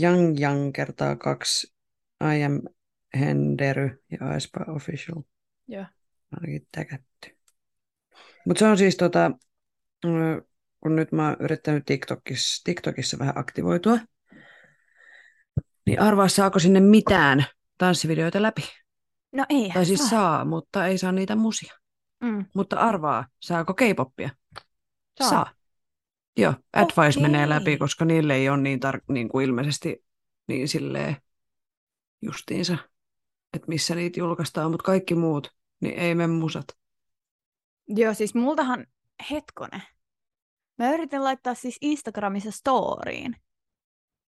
[0.00, 1.72] Yang Yang kertaa kaksi,
[2.34, 2.60] I am
[3.18, 5.22] Hendery ja Aespa Official.
[5.68, 5.84] Joo.
[6.32, 7.38] Ainakin täkätty.
[8.46, 9.30] Mutta se on siis tota,
[10.80, 13.98] kun nyt mä oon yrittänyt TikTokissa, TikTokissa vähän aktivoitua,
[15.86, 17.44] niin arvaa saako sinne mitään
[17.78, 18.62] tanssivideoita läpi.
[19.32, 19.70] No ei.
[19.74, 20.08] Tai siis saa.
[20.08, 21.74] saa, mutta ei saa niitä musia.
[22.20, 22.44] Mm.
[22.54, 24.30] Mutta arvaa, saako K-poppia?
[25.18, 25.30] Saa.
[25.30, 25.54] saa.
[26.36, 27.22] Joo, Advice okay.
[27.22, 30.04] menee läpi, koska niille ei ole niin, tar- niin kuin ilmeisesti
[30.46, 31.16] niin silleen
[32.22, 32.78] justiinsa,
[33.52, 36.64] että missä niitä julkaistaan, mutta kaikki muut, niin ei mene musat.
[37.88, 38.86] Joo, siis multahan,
[39.30, 39.82] hetkone,
[40.78, 43.36] mä yritin laittaa siis Instagramissa storyin,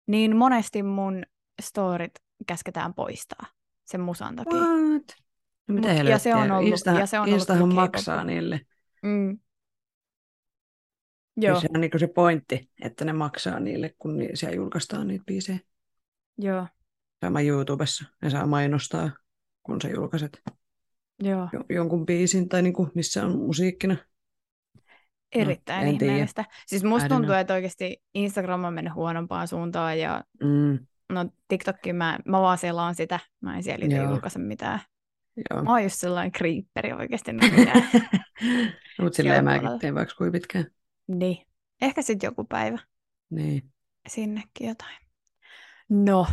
[0.08, 1.24] niin monesti mun
[1.62, 2.12] storit
[2.48, 3.46] käsketään poistaa
[3.86, 4.60] sen musan takia.
[4.60, 5.04] What?
[5.68, 8.62] No, mitä Mut, ja se on ollut, Insta, ja se on Instahan ollut maksaa niille.
[9.04, 9.40] Mm.
[11.38, 11.60] Joo.
[11.60, 15.60] se on niin se pointti, että ne maksaa niille, kun siellä julkaistaan niitä biisejä.
[16.38, 16.68] Joo.
[17.26, 18.06] Sama YouTubessa.
[18.22, 19.12] Ne saa mainostaa,
[19.64, 20.42] kun sä julkaiset
[21.20, 21.50] Joo.
[21.70, 23.98] jonkun biisin tai niin kuin, missä on musiikkina.
[25.36, 26.46] Erittäin no, ihmeellistä.
[26.68, 30.80] Siis musta tuntuu, että oikeasti Instagram on mennyt huonompaan suuntaan ja mm.
[31.12, 33.20] No TikTokkin mä, mä vaan selaan sitä.
[33.42, 34.80] Mä en siellä itse julkaise mitään.
[35.50, 35.64] Joo.
[35.64, 37.32] Mä oon just sellainen creeperi oikeasti.
[39.02, 40.66] Mutta silleen mäkin teen vaikka kuin pitkään.
[41.08, 41.38] Niin.
[41.82, 42.78] Ehkä sitten joku päivä.
[43.30, 43.72] Niin.
[44.08, 44.98] Sinnekin jotain.
[45.90, 46.28] No,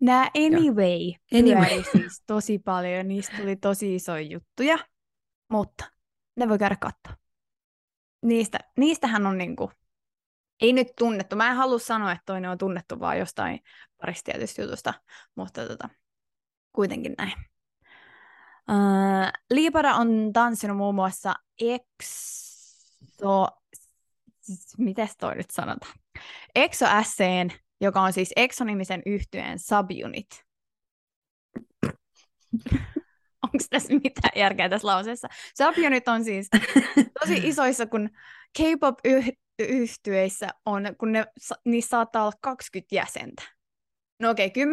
[0.00, 1.82] nämä Anyway, anyway.
[1.92, 3.08] siis tosi paljon.
[3.08, 4.78] Niistä tuli tosi isoja juttuja,
[5.50, 5.84] mutta
[6.36, 7.16] ne voi käydä katsoa.
[8.22, 9.70] Niistä, niistähän on niinku,
[10.62, 11.36] ei nyt tunnettu.
[11.36, 13.60] Mä en halua sanoa, että toinen on tunnettu vaan jostain
[14.00, 14.94] parista tietystä jutusta,
[15.34, 15.88] mutta tota,
[16.72, 17.32] kuitenkin näin.
[18.70, 23.46] Uh, Liipara on tanssinut muun muassa EXO
[24.40, 25.94] siis, miten toi nyt sanotaan?
[26.54, 30.44] Exo SCn, joka on siis Exo-nimisen yhtyeen subunit.
[33.54, 35.28] Onko tässä mitään järkeä tässä lauseessa?
[35.56, 36.48] Subunit on siis
[37.20, 38.10] tosi isoissa, kun
[38.58, 41.26] K-pop-yhtyeissä on, kun ne,
[41.64, 43.42] niissä saattaa olla 20 jäsentä.
[44.20, 44.66] No okei, okay, 10-20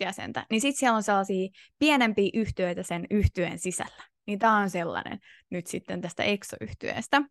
[0.00, 0.46] jäsentä.
[0.50, 4.04] Niin sitten siellä on sellaisia pienempiä yhtyeitä sen yhtyeen sisällä.
[4.26, 5.18] Niin tämä on sellainen
[5.50, 7.22] nyt sitten tästä EXO-yhtyeestä.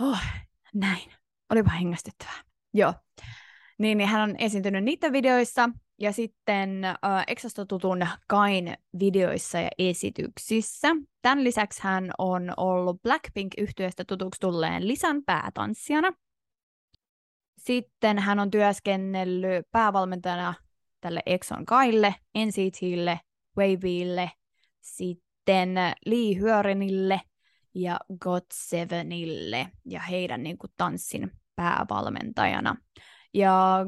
[0.00, 0.18] Oh,
[0.74, 1.12] näin.
[1.50, 2.42] Olipa hengästyttävää.
[2.74, 2.94] Joo.
[3.78, 6.94] Niin, niin hän on esiintynyt niiden videoissa ja sitten äh,
[7.26, 10.88] Exosta tutun Kain videoissa ja esityksissä.
[11.22, 16.12] Tämän lisäksi hän on ollut blackpink yhtyeestä tutuksi tulleen Lisan päätanssijana.
[17.58, 20.54] Sitten hän on työskennellyt päävalmentajana
[21.00, 23.20] tälle Exon Kaille, NCTille,
[23.58, 24.30] Wavylle,
[24.80, 25.74] sitten
[26.06, 27.20] Lee Hyörenille
[27.74, 32.76] ja GOT7ille ja heidän niin kuin, tanssin päävalmentajana.
[33.34, 33.86] Ja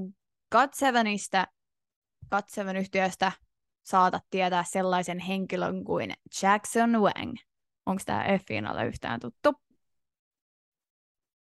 [2.35, 3.33] GOT7istä, GOT7-yhtiöstä
[3.83, 7.37] saatat tietää sellaisen henkilön kuin Jackson Wang.
[7.87, 9.55] Onko tämä Effiinalle yhtään tuttu?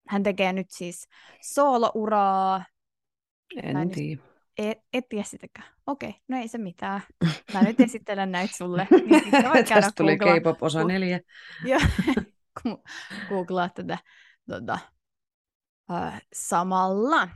[0.08, 1.08] Hän tekee nyt siis
[1.40, 2.64] soolouraa.
[3.62, 4.22] En tiedä.
[4.58, 5.68] Et, et tiedä sitäkään.
[5.86, 7.00] Okei, no ei se mitään.
[7.54, 8.88] Mä nyt esittelen näitä sulle.
[8.90, 9.32] Niin
[9.68, 11.20] Tästä tuli K-pop osa neljä.
[11.64, 11.80] Joo,
[13.28, 13.98] googlaa tätä
[14.48, 14.78] tota,
[15.90, 17.28] uh, samalla.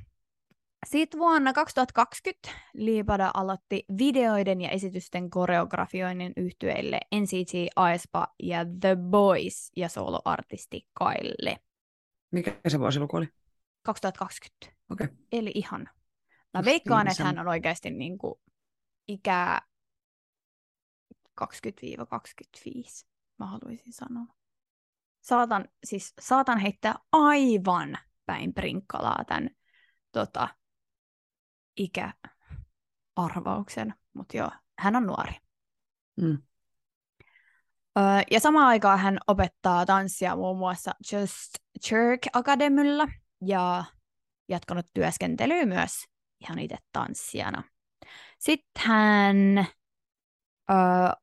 [0.84, 9.72] Sitten vuonna 2020 Liipada aloitti videoiden ja esitysten koreografioinnin yhtyeille NCT, Aespa ja The Boys
[9.76, 11.60] ja soloartisti Kaille.
[12.30, 13.28] Mikä se vuosiluku oli?
[13.82, 14.80] 2020.
[14.90, 15.08] Okay.
[15.32, 15.88] Eli ihan.
[16.54, 18.34] Mä veikkaan, että hän on oikeasti niin kuin
[19.08, 19.62] ikää
[21.40, 21.46] 20-25,
[23.38, 24.26] mä haluaisin sanoa.
[25.20, 29.50] Saatan, siis, saatan heittää aivan päin prinkkalaa tämän
[30.12, 30.48] tota,
[31.76, 35.32] ikäarvauksen, mutta joo, hän on nuori.
[36.16, 36.38] Mm.
[37.98, 41.54] Öö, ja samaan aikaan hän opettaa tanssia muun muassa Just
[41.90, 43.08] Jerk Academylla
[43.40, 43.84] ja
[44.48, 46.04] jatkanut työskentelyä myös
[46.40, 47.62] ihan itse tanssijana.
[48.38, 49.66] Sitten hän
[50.70, 50.76] öö,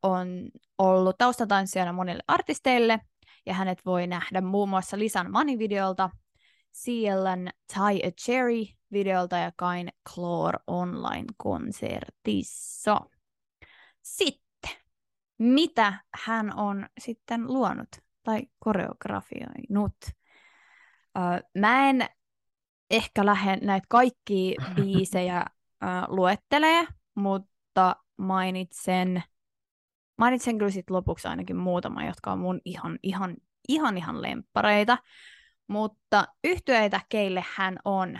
[0.03, 2.99] on ollut taustatanssijana monille artisteille,
[3.45, 6.09] ja hänet voi nähdä muun muassa Lisan Money-videolta,
[6.73, 8.80] Cielän Tie a Cherry-videolta
[9.41, 12.97] ja Kain Clore Online-konsertissa.
[14.01, 14.71] Sitten,
[15.37, 17.87] mitä hän on sitten luonut
[18.23, 19.95] tai koreografioinut?
[21.17, 21.23] Öö,
[21.57, 22.05] mä en
[22.89, 25.45] ehkä lähde näitä kaikki biisejä äh,
[26.07, 29.23] luettelee, mutta mainitsen,
[30.17, 33.37] mainitsen kyllä sit lopuksi ainakin muutama, jotka on mun ihan, ihan,
[33.69, 34.97] ihan, ihan lemppareita.
[35.67, 38.19] Mutta yhtyeitä, keille hän on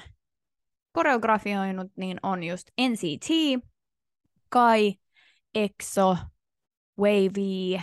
[0.91, 3.29] koreografioinut, niin on just NCT,
[4.49, 4.93] Kai,
[5.55, 6.17] EXO,
[6.99, 7.81] Wavy,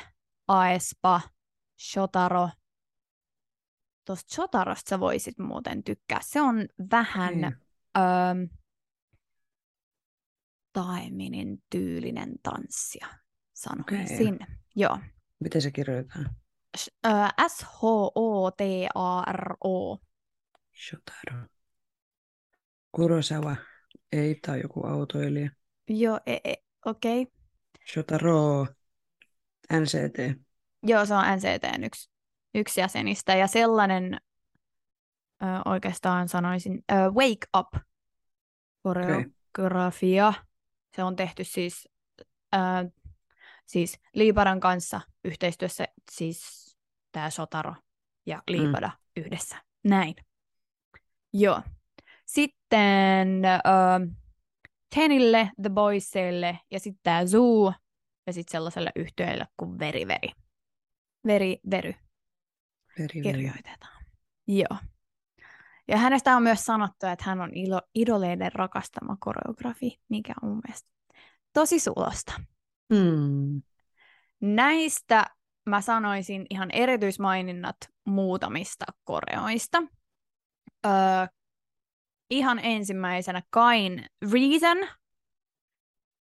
[0.48, 1.20] Aespa,
[1.78, 2.48] Shotaro,
[4.04, 6.20] tuosta Sotarosta sä voisit muuten tykkää.
[6.22, 7.44] Se on vähän mm.
[7.96, 8.46] öö,
[10.72, 13.06] Taeminin tyylinen tanssia,
[13.52, 14.34] sanoisin.
[14.34, 14.56] Okay.
[14.76, 14.98] Joo.
[15.40, 16.30] Miten se kirjoitetaan?
[17.48, 17.98] S-H-O-T-A-R-O.
[20.74, 21.46] Shotaro.
[22.92, 23.56] Kurosawa.
[24.12, 25.50] Ei, tai joku autoilija.
[25.88, 27.22] Joo, e- e- okei.
[27.22, 27.34] Okay.
[27.92, 28.66] Shotaro.
[29.72, 30.40] NCT.
[30.82, 32.10] Joo, se on NCTn yksi
[32.54, 34.20] yksi jäsenistä, ja sellainen
[35.42, 37.84] ö, oikeastaan sanoisin ö, Wake Up
[38.82, 40.28] koreografia.
[40.28, 40.42] Okay.
[40.96, 41.88] Se on tehty siis,
[42.54, 42.58] ö,
[43.66, 46.68] siis Liiparan kanssa yhteistyössä, siis
[47.12, 47.74] tämä Sotaro
[48.26, 49.22] ja Liipada mm.
[49.22, 49.56] yhdessä.
[49.84, 50.14] Näin.
[51.32, 51.62] Joo.
[52.26, 54.06] Sitten ö,
[54.94, 57.72] Tenille, The Boysille ja sitten tämä Zoo
[58.26, 60.28] ja sitten sellaiselle yhtiöille kuin Veri Veri.
[61.26, 61.94] Veri Very
[62.98, 64.04] Veri, kirjoitetaan.
[64.46, 64.78] Joo.
[65.88, 70.60] Ja hänestä on myös sanottu, että hän on ilo, idoleiden rakastama koreografi, mikä on mun
[70.66, 70.88] mielestä
[71.52, 72.32] tosi sulosta.
[72.94, 73.62] Hmm.
[74.40, 75.26] Näistä
[75.66, 77.76] mä sanoisin ihan erityismaininnat
[78.06, 79.82] muutamista koreoista.
[80.86, 80.92] Öö,
[82.30, 84.88] ihan ensimmäisenä Kain Reason.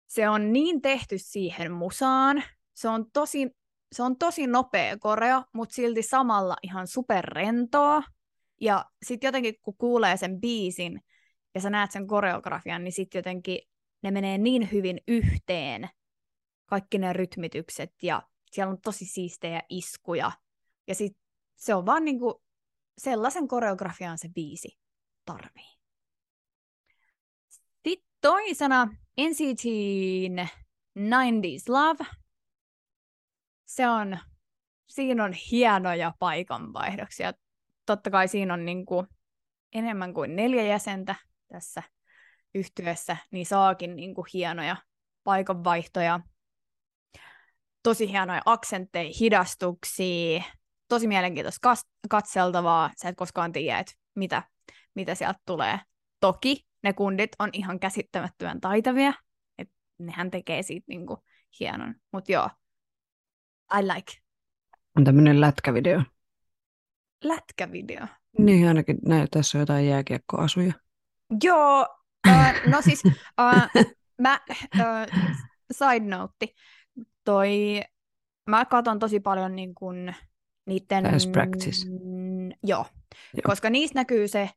[0.08, 2.44] Se on niin tehty siihen musaan.
[2.74, 3.52] Se on tosi
[3.92, 8.04] se on tosi nopea koreo, mutta silti samalla ihan superrentoa.
[8.62, 11.02] Ja sitten jotenkin, kun kuulee sen biisin
[11.56, 13.60] ja sä näet sen koreografian, niin sitten jotenkin
[14.04, 15.90] ne menee niin hyvin yhteen,
[16.66, 20.32] kaikki ne rytmitykset, ja siellä on tosi siistejä iskuja.
[20.88, 21.24] Ja sitten
[21.56, 22.44] se on vaan niinku
[22.98, 24.78] sellaisen koreografian se biisi
[25.26, 25.81] tarvii.
[28.22, 28.86] Toisena
[29.22, 30.48] NCTn
[31.00, 32.06] 90s Love,
[33.66, 34.18] se on,
[34.90, 37.34] siinä on hienoja paikanvaihdoksia.
[37.86, 39.08] Totta kai siinä on niin kuin
[39.74, 41.16] enemmän kuin neljä jäsentä
[41.48, 41.84] tässä
[42.56, 44.76] yhtyessä, niin saakin niin kuin hienoja
[45.24, 46.20] paikanvaihtoja,
[47.84, 50.44] tosi hienoja aksentteja, hidastuksia,
[50.88, 51.76] tosi mielenkiintoista
[52.10, 52.92] katseltavaa.
[53.02, 54.44] Sä et koskaan tiedä, että mitä,
[54.96, 55.80] mitä sieltä tulee.
[56.22, 59.14] Toki ne kundit on ihan käsittämättömän taitavia,
[59.58, 61.24] että nehän tekee siitä niinku
[61.60, 61.96] hienon.
[62.12, 62.50] Mutta joo,
[63.80, 64.14] I like.
[64.98, 66.04] On tämmöinen lätkävideo.
[67.24, 68.08] Lätkävideo?
[68.38, 70.74] Niin, ainakin näin, tässä on jotain jääkiekkoasuja.
[71.44, 71.88] Joo,
[72.28, 73.86] uh, no siis, uh,
[74.22, 74.40] mä,
[74.76, 75.22] uh,
[75.72, 76.48] side note,
[77.24, 77.82] toi,
[78.50, 80.14] mä katson tosi paljon niin kun,
[80.66, 81.04] niiden...
[81.04, 81.88] Dance practice.
[82.64, 82.86] Joo,
[83.34, 84.50] joo, koska niissä näkyy se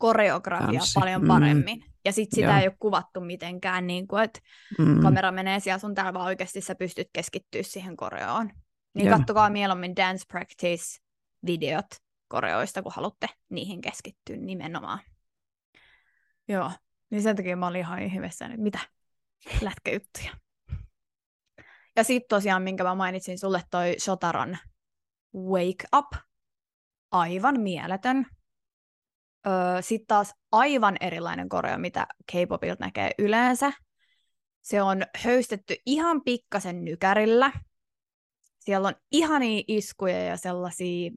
[0.00, 1.00] koreografia Tanssi.
[1.00, 1.28] paljon mm.
[1.28, 1.78] paremmin.
[1.78, 1.92] Mm.
[2.04, 2.58] Ja sit sitä Joo.
[2.58, 4.40] ei ole kuvattu mitenkään, niin kuin, että
[4.78, 5.00] mm.
[5.00, 8.50] kamera menee siellä sun täällä, vaan oikeasti sä pystyt keskittyä siihen koreoon.
[8.94, 9.18] Niin Joo.
[9.18, 10.84] kattokaa mieluummin dance practice
[11.46, 11.86] videot
[12.28, 14.98] koreoista, kun haluatte niihin keskittyä nimenomaan.
[16.48, 16.70] Joo,
[17.10, 18.78] niin sen takia mä olin ihan hyvässä, että mitä
[19.60, 20.32] lätkäjuttuja.
[21.96, 24.58] Ja sitten tosiaan, minkä mä mainitsin sulle, toi Shotaron
[25.36, 26.06] Wake Up.
[27.10, 28.26] Aivan mieletön.
[29.46, 33.72] Öö, sitten taas aivan erilainen koreo, mitä K-popilta näkee yleensä.
[34.62, 37.52] Se on höystetty ihan pikkasen nykärillä.
[38.58, 41.10] Siellä on ihania iskuja ja sellaisia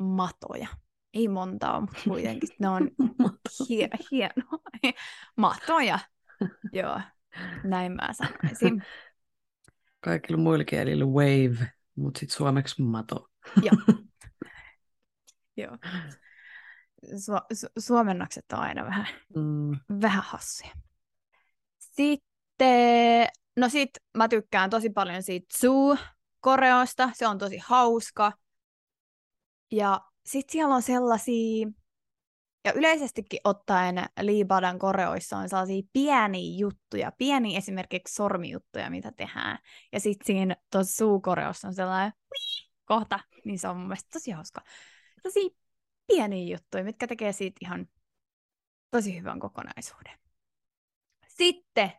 [0.00, 0.68] matoja.
[1.14, 2.90] Ei montaa, mutta kuitenkin ne on
[3.68, 4.60] hie- hienoa.
[5.36, 5.98] matoja.
[6.72, 7.00] Joo,
[7.64, 8.82] näin mä sanoisin.
[10.00, 13.30] Kaikilla muilla kielillä wave, mutta sitten suomeksi mato.
[13.62, 13.98] Joo.
[15.56, 15.78] Joo.
[17.06, 19.06] Su- su- suomennokset on aina vähän,
[19.36, 19.70] mm.
[20.02, 20.70] vähän hassuja.
[21.78, 28.32] Sitten, no sit mä tykkään tosi paljon siitä Zoo-koreosta, se on tosi hauska.
[29.72, 31.68] Ja sit siellä on sellaisia,
[32.64, 39.58] ja yleisestikin ottaen Liibadan koreoissa on sellaisia pieniä juttuja, pieniä esimerkiksi sormijuttuja, mitä tehdään.
[39.92, 42.12] Ja sitten siinä tuossa suukoreossa on sellainen
[42.84, 44.60] kohta, niin se on mun mielestä tosi hauska.
[45.22, 45.56] Tosi
[46.08, 47.88] pieniä juttuja, mitkä tekee siitä ihan
[48.90, 50.18] tosi hyvän kokonaisuuden.
[51.28, 51.92] Sitten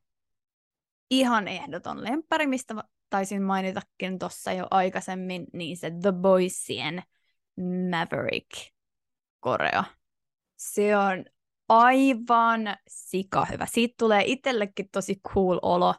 [1.12, 2.76] ihan ehdoton lemppari, mistä
[3.10, 7.04] taisin mainitakin tuossa jo aikaisemmin, niin se The Boysien
[7.92, 8.50] Maverick
[9.40, 9.84] koreo
[10.60, 11.26] se on
[11.70, 13.66] aivan sika hyvä.
[13.66, 15.96] Siitä tulee itsellekin tosi cool olo.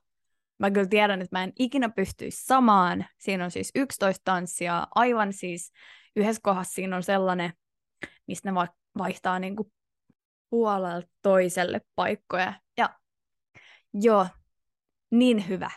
[0.58, 3.06] Mä kyllä tiedän, että mä en ikinä pystyisi samaan.
[3.18, 4.86] Siinä on siis 11 tanssia.
[4.94, 5.72] Aivan siis
[6.16, 7.52] yhdessä kohdassa siinä on sellainen,
[8.26, 8.54] mistä ne
[8.98, 9.72] vaihtaa niin kuin
[10.50, 12.60] puolelta toiselle paikkoja.
[12.76, 12.98] Ja
[13.94, 14.26] joo,
[15.10, 15.70] niin hyvä.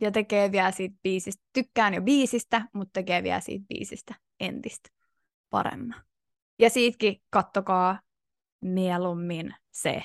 [0.00, 1.42] Ja tekee vielä siitä biisistä.
[1.52, 4.90] Tykkään jo biisistä, mutta tekee vielä siitä biisistä entistä
[5.50, 5.94] paremmin.
[6.58, 8.00] Ja siitäkin kattokaa
[8.60, 10.02] mieluummin se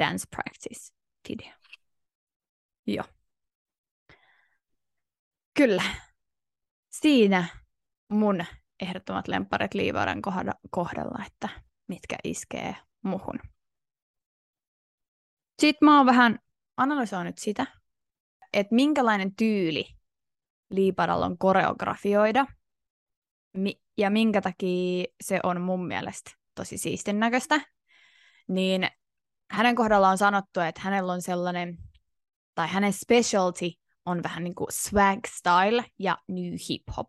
[0.00, 0.94] dance practice
[1.28, 1.52] video.
[2.86, 3.04] Joo.
[5.54, 5.82] Kyllä.
[6.90, 7.44] Siinä
[8.08, 8.44] mun
[8.82, 10.22] ehdottomat lemparit Liivaren
[10.70, 11.48] kohdalla, että
[11.88, 13.40] mitkä iskee muhun.
[15.58, 16.38] Sitten mä oon vähän
[16.76, 17.66] analysoinut sitä,
[18.52, 19.86] että minkälainen tyyli
[20.70, 22.46] Liiparalla on koreografioida
[23.98, 27.60] ja minkä takia se on mun mielestä tosi siistin näköistä,
[28.48, 28.88] niin
[29.50, 31.78] hänen kohdallaan on sanottu, että hänellä on sellainen,
[32.54, 33.70] tai hänen specialty
[34.04, 37.08] on vähän niin kuin swag style ja new hip hop.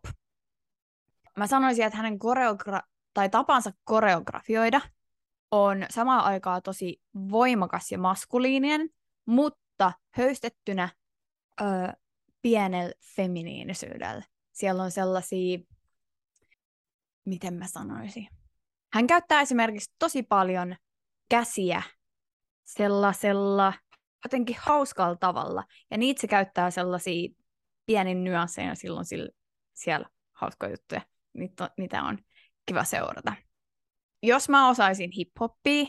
[1.36, 4.80] Mä sanoisin, että hänen koreogra- tai tapansa koreografioida
[5.50, 8.90] on samaan aikaan tosi voimakas ja maskuliininen,
[9.26, 10.88] mutta höystettynä
[11.60, 11.64] ö,
[12.42, 14.22] pienellä feminiinisyydellä.
[14.52, 15.58] Siellä on sellaisia,
[17.24, 18.28] miten mä sanoisin,
[18.92, 20.76] hän käyttää esimerkiksi tosi paljon
[21.28, 21.82] käsiä
[22.64, 23.72] sellaisella
[24.24, 25.64] jotenkin hauskalla tavalla.
[25.90, 27.28] Ja niitä se käyttää sellaisia
[27.86, 29.28] pienin nyansseja silloin sillä,
[29.72, 31.00] siellä hauskoja juttuja.
[31.78, 32.18] Niitä on
[32.66, 33.32] kiva seurata.
[34.22, 35.84] Jos mä osaisin hiphoppia,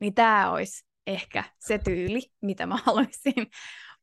[0.00, 3.46] niin tämä olisi ehkä se tyyli, mitä mä haluaisin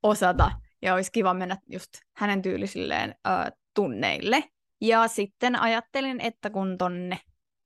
[0.04, 0.52] osata.
[0.82, 4.44] Ja olisi kiva mennä just hänen tyylisilleen ö, tunneille.
[4.82, 7.20] Ja sitten ajattelin, että kun tonne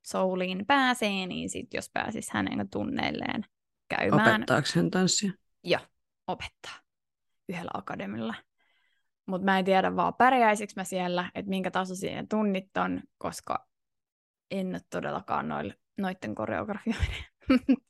[0.06, 3.46] souliin pääsee, niin sit jos pääsis hänen tunneilleen
[3.90, 4.36] käymään.
[4.36, 5.32] Opettaako hän tanssia?
[5.64, 5.82] Joo,
[6.28, 6.80] opettaa
[7.50, 8.36] yhdellä akademilla.
[9.26, 13.68] Mutta mä en tiedä vaan pärjäisikö mä siellä, että minkä tasoisia tunnit on, koska
[14.52, 17.26] en ole todellakaan noille, noiden koreografioiden.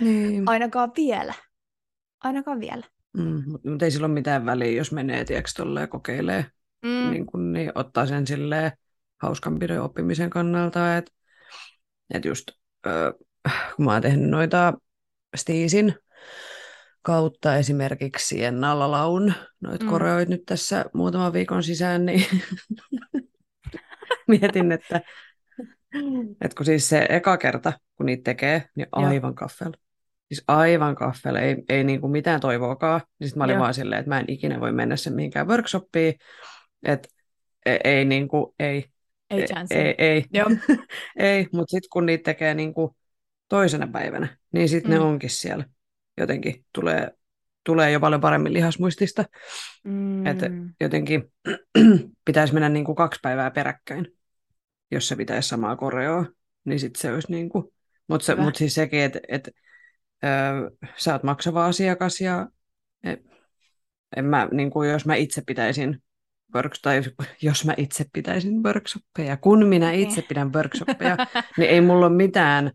[0.00, 0.42] Niin.
[0.46, 1.34] Ainakaan vielä.
[2.20, 2.84] Ainakaan vielä.
[3.16, 6.44] Mm, mutta ei sillä ole mitään väliä, jos menee tiedätkö, ja kokeilee
[6.82, 7.10] Mm.
[7.10, 8.72] niin, kuin, niin ottaa sen silleen
[9.22, 11.12] hauskanpidon oppimisen kannalta, että
[12.14, 12.50] et just
[12.86, 13.14] ö,
[13.76, 14.72] kun mä oon tehnyt noita
[15.36, 15.94] Stiisin
[17.08, 19.90] kautta esimerkiksi Siennalla laun noita Mm.
[19.90, 22.26] koreoit nyt tässä muutaman viikon sisään, niin
[24.28, 25.00] mietin, että,
[26.40, 29.72] että kun siis se eka kerta, kun niitä tekee, niin aivan kaffel.
[30.28, 33.00] Siis aivan kaffel, ei, ei niinku mitään toivoakaan.
[33.20, 33.60] Niin sitten mä olin Joo.
[33.62, 36.14] vaan silleen, että mä en ikinä voi mennä sen mihinkään workshoppiin,
[36.82, 37.08] että
[37.66, 38.84] ei, ei niinku, ei,
[39.30, 39.74] Ei ei, chance.
[39.74, 40.46] ei, ei, Joo.
[41.16, 42.96] ei, mutta sitten kun niitä tekee niinku
[43.48, 45.04] toisena päivänä, niin sitten ne Mm.
[45.04, 45.64] onkin siellä.
[46.18, 47.10] Jotenkin tulee,
[47.64, 49.24] tulee jo paljon paremmin lihasmuistista.
[49.84, 50.26] Mm.
[50.26, 50.50] Että
[50.80, 51.32] jotenkin
[52.26, 54.06] pitäisi mennä niinku kaksi päivää peräkkäin,
[54.90, 56.24] jos se pitäisi samaa koreoa,
[56.64, 57.72] niin sitten se olisi niinku...
[58.08, 58.42] Mutta Hyvä.
[58.42, 59.48] mut siis sekin, että et,
[60.24, 62.48] ö, sä oot maksava asiakas ja
[63.04, 63.20] et,
[64.16, 66.02] en mä, niinku, jos mä itse pitäisin
[66.54, 67.02] works, tai
[67.42, 70.08] jos mä itse pitäisin workshoppeja, kun minä Niin.
[70.08, 71.16] itse pidän workshoppeja,
[71.58, 72.70] niin ei mulla ole mitään,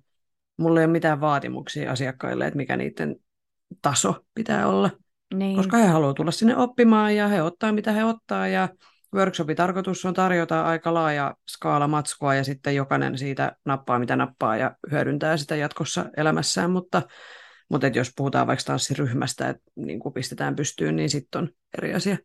[0.57, 3.15] mulla ei ole mitään vaatimuksia asiakkaille, että mikä niiden
[3.81, 4.89] taso pitää olla,
[5.33, 5.55] niin.
[5.55, 8.69] koska he haluaa tulla sinne oppimaan ja he ottaa mitä he ottaa ja
[9.15, 14.57] workshopin tarkoitus on tarjota aika laaja skaala matskua ja sitten jokainen siitä nappaa mitä nappaa
[14.57, 17.01] ja hyödyntää sitä jatkossa elämässään, mutta,
[17.69, 21.93] mutta et jos puhutaan vaikka tanssiryhmästä, että niin kuin pistetään pystyyn, niin sitten on eri
[21.93, 22.17] asia.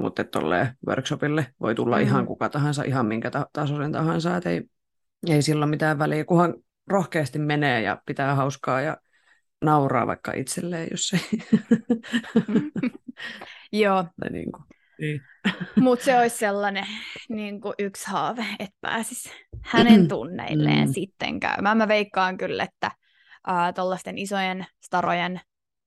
[0.00, 2.02] Mutta tolleen workshopille voi tulla Mm.
[2.02, 2.08] mm.
[2.08, 4.62] ihan kuka tahansa, ihan minkä ta- tasoisen tahansa, että ei,
[5.28, 6.54] ei sillä mitään väliä, kunhan
[6.86, 8.96] rohkeasti menee ja pitää hauskaa ja
[9.64, 11.20] nauraa vaikka itselleen, jos ei.
[13.82, 14.64] Joo, niin kuin,
[15.00, 15.20] niin.
[15.80, 16.86] mutta se olisi sellainen
[17.28, 19.30] niin kuin yksi haave, että pääsisi
[19.62, 20.92] hänen tunneilleen Mm.
[20.92, 21.76] sitten käymään.
[21.76, 22.90] Mä veikkaan kyllä, että
[23.74, 25.40] tuollaisten isojen starojen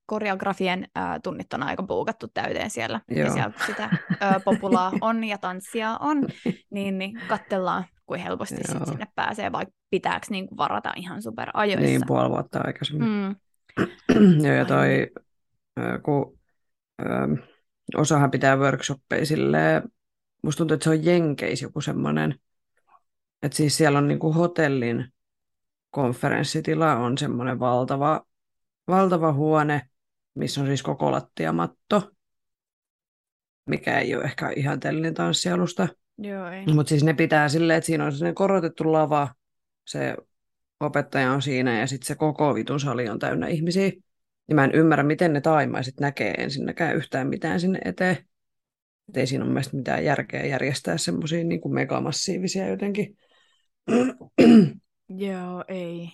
[0.06, 3.00] koreografien ää, tunnit on aika buukattu täyteen siellä.
[3.10, 3.32] Ja Joo.
[3.32, 6.26] siellä kun sitä ää, populaa on ja tanssia on,
[6.70, 11.50] niin, niin katsellaan, kuin helposti sit sinne pääsee, vaikka pitääkö niin kuin varata ihan super
[11.54, 11.86] ajoissa.
[11.86, 13.08] niin puoli vuotta aikaisemmin.
[13.08, 13.36] mm,
[14.58, 15.10] ja toi,
[16.02, 16.38] kun
[17.02, 17.04] ö,
[17.96, 19.82] osahan pitää workshoppeja silleen,
[20.42, 22.34] musta tuntuu, että se on Jenkeis joku semmoinen,
[23.42, 25.12] että siis siellä on niinku hotellin
[25.90, 28.26] konferenssitila on semmoinen valtava,
[28.88, 29.88] valtava huone,
[30.34, 32.10] missä on siis koko lattiamatto,
[33.66, 36.66] mikä ei ole ehkä ihan tellin tanssialusta, joo, ei.
[36.66, 39.28] mutta siis ne pitää silleen, että siinä on sellainen korotettu lava,
[39.84, 40.16] se
[40.80, 43.92] opettaja on siinä ja sitten se koko vitun sali on täynnä ihmisiä.
[44.48, 48.16] Ja mä en ymmärrä, miten ne taimaiset näkee ensinnäkään yhtään mitään sinne eteen.
[49.08, 53.16] Et ei siinä ole mielestäni mitään järkeä järjestää semmoisia niin kuin megamassiivisia jotenkin.
[55.08, 56.08] Joo, ei.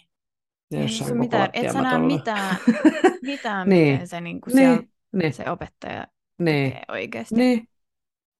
[0.70, 2.56] Ja Ei se mitään, et sä näe mitään,
[3.22, 3.92] mitään Niin.
[3.92, 6.06] miten se, niin kuin siellä, Niin, niin, se opettaja
[6.38, 7.34] niin, tekee oikeasti.
[7.34, 7.68] niin,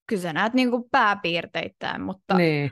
[0.07, 2.71] Kyllä sä näet niin kuin pääpiirteittäin, mutta niin.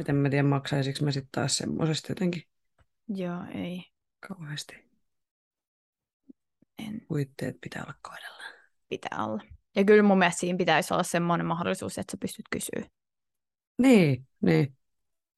[0.00, 2.42] Et en mä tiedä, maksaisinko mä sitten taas semmoisesta jotenkin
[3.08, 3.84] joo, ei.
[4.28, 4.84] kauheasti.
[6.78, 8.52] En Puitteet pitää olla kohdallaan.
[8.88, 9.42] pitää olla.
[9.76, 12.90] Ja kyllä mun mielestä siinä pitäisi olla semmoinen mahdollisuus, että sä pystyt kysyä.
[13.78, 14.76] Niin, niin.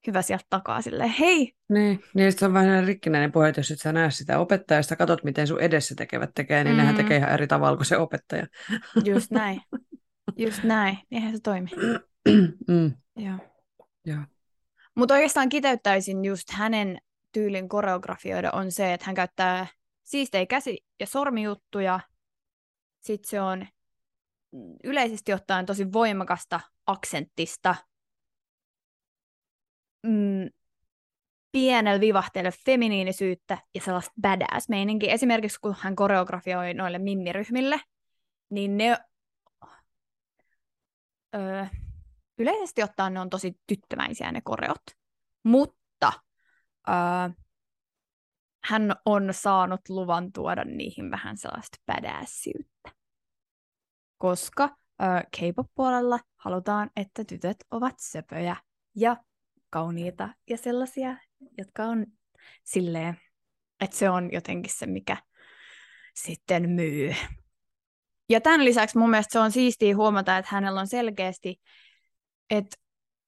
[0.07, 3.93] Hyvä sieltä takaa silleen, hei, Niin, niin se on vähän rikkinäinen puhe, jos et sä
[3.93, 6.79] näe sitä opettajaa, sitä katsot, miten sun edessä tekevät tekee, niin mm.
[6.79, 8.47] nehän tekee ihan eri tavalla kuin se opettaja.
[9.05, 9.61] just näin.
[10.37, 10.99] Just näin.
[11.11, 11.71] Eihän se toimi.
[12.69, 12.95] mm.
[13.17, 13.39] Joo.
[14.05, 14.23] Joo.
[14.95, 16.99] Mutta oikeastaan kiteyttäisin just hänen
[17.37, 19.67] tyylin koreografioida on se, että hän käyttää
[20.05, 22.01] siistejä käsi- ja sormijuttuja.
[23.01, 23.67] Sitten se on
[24.85, 27.75] yleisesti ottaen tosi voimakasta aksenttista.
[30.03, 30.51] Mm,
[31.53, 35.13] pienellä vivahteella feminiinisyyttä ja sellaista badass-meininkiä.
[35.13, 37.81] Esimerkiksi kun hän koreografioi noille mimmiryhmille,
[38.51, 38.99] niin ne
[41.35, 41.67] öö,
[42.39, 44.83] yleisesti ottaen ne on tosi tyttömäisiä ne koreot,
[45.43, 46.26] mutta
[46.89, 47.31] öö,
[48.65, 52.91] hän on saanut luvan tuoda niihin vähän sellaista badassiyttä.
[54.19, 58.57] Koska öö, K-pop-puolella halutaan, että tytöt ovat söpöjä
[58.97, 59.17] ja
[59.71, 61.17] kauniita ja sellaisia,
[61.59, 62.07] jotka on
[62.65, 63.21] silleen,
[63.81, 65.17] että se on jotenkin se, mikä
[66.15, 67.15] sitten myy.
[68.29, 71.61] Ja tämän lisäksi mun mielestä se on siistiä huomata, että hänellä on selkeästi,
[72.51, 72.77] että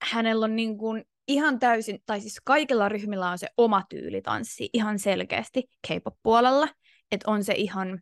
[0.03, 4.71] hänellä on niin kuin ihan täysin, tai siis kaikilla ryhmillä on se oma tyyli tanssi
[4.73, 6.69] ihan selkeästi K-pop-puolella,
[7.13, 8.01] että on se ihan,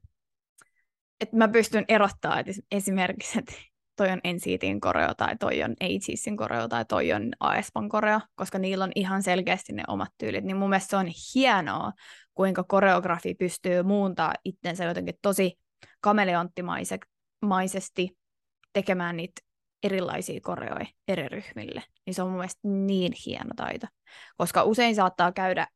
[1.20, 3.52] että mä pystyn erottaa, että esimerkiksi, että
[3.96, 8.58] toi on NCTin koreo, tai toi on ATEEZin koreo, tai toi on aespan koreo, koska
[8.58, 11.92] niillä on ihan selkeästi ne omat tyylit, niin mun mielestä se on hienoa,
[12.34, 15.58] kuinka koreografi pystyy muuntaa itsensä jotenkin tosi
[16.00, 18.18] kameleonttimaisesti
[18.72, 19.45] tekemään niitä
[19.86, 21.82] erilaisia koreoja eri ryhmille.
[22.06, 23.86] Niin se on mun mielestä niin hieno taito.
[24.36, 25.66] Koska usein saattaa käydä,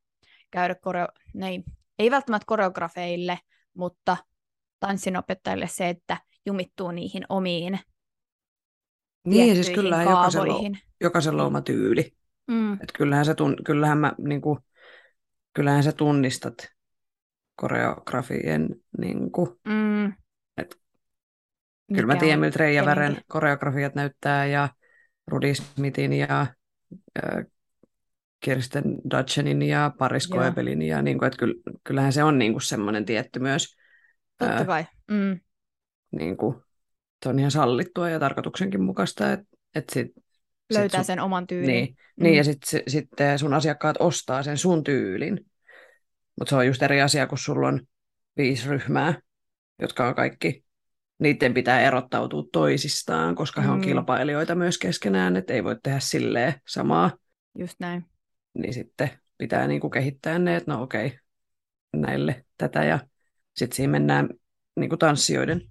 [0.50, 1.62] käydä koreo, nei,
[1.98, 3.38] ei välttämättä koreografeille,
[3.74, 4.16] mutta
[4.80, 7.78] tanssinopettajille se, että jumittuu niihin omiin
[9.26, 10.78] Niin, siis kyllähän jokaisella, kaavoihin.
[11.00, 12.12] jokaisella oma tyyli.
[12.50, 14.58] Mm, Et kyllähän, sä tun, kyllähän, mä, niin kuin,
[15.54, 16.54] kyllähän sä tunnistat
[17.56, 20.12] koreografien, niin kuin, mm.
[21.94, 24.68] Kyllä mä tiedän, miltä Reija Vären koreografiat näyttää ja
[25.26, 26.46] Rudi Smithin ja
[27.24, 27.44] äh,
[28.40, 30.28] Kirsten Dutchenin ja Paris.
[30.28, 33.76] Koebelin ja niin kuin, että kyll, kyllähän se on niin kuin semmoinen tietty myös,
[34.38, 34.86] Totta ää, kai.
[35.10, 35.40] Mm.
[36.12, 36.56] niin kuin,
[37.22, 40.06] se on ihan sallittua ja tarkoituksenkin mukaista, että että sit,
[40.72, 41.66] Löytää sit sun, sen oman tyylin.
[41.66, 42.22] niin, mm.
[42.22, 45.40] niin, ja sitten sit sun asiakkaat ostaa sen sun tyylin.
[46.38, 47.80] Mutta se on just eri asia, kun sulla on
[48.36, 49.20] viisi ryhmää,
[49.78, 50.64] jotka on kaikki,
[51.20, 53.64] niiden pitää erottautua toisistaan, koska mm.
[53.66, 53.84] he on Mm.
[53.84, 57.10] kilpailijoita myös keskenään, että ei voi tehdä silleen samaa,
[57.58, 58.06] Just näin.
[58.54, 61.18] niin sitten pitää niinku kehittää ne, että no okei,
[61.96, 62.98] näille tätä, ja
[63.56, 64.28] sitten siinä mennään
[64.76, 65.62] niinku tanssijoiden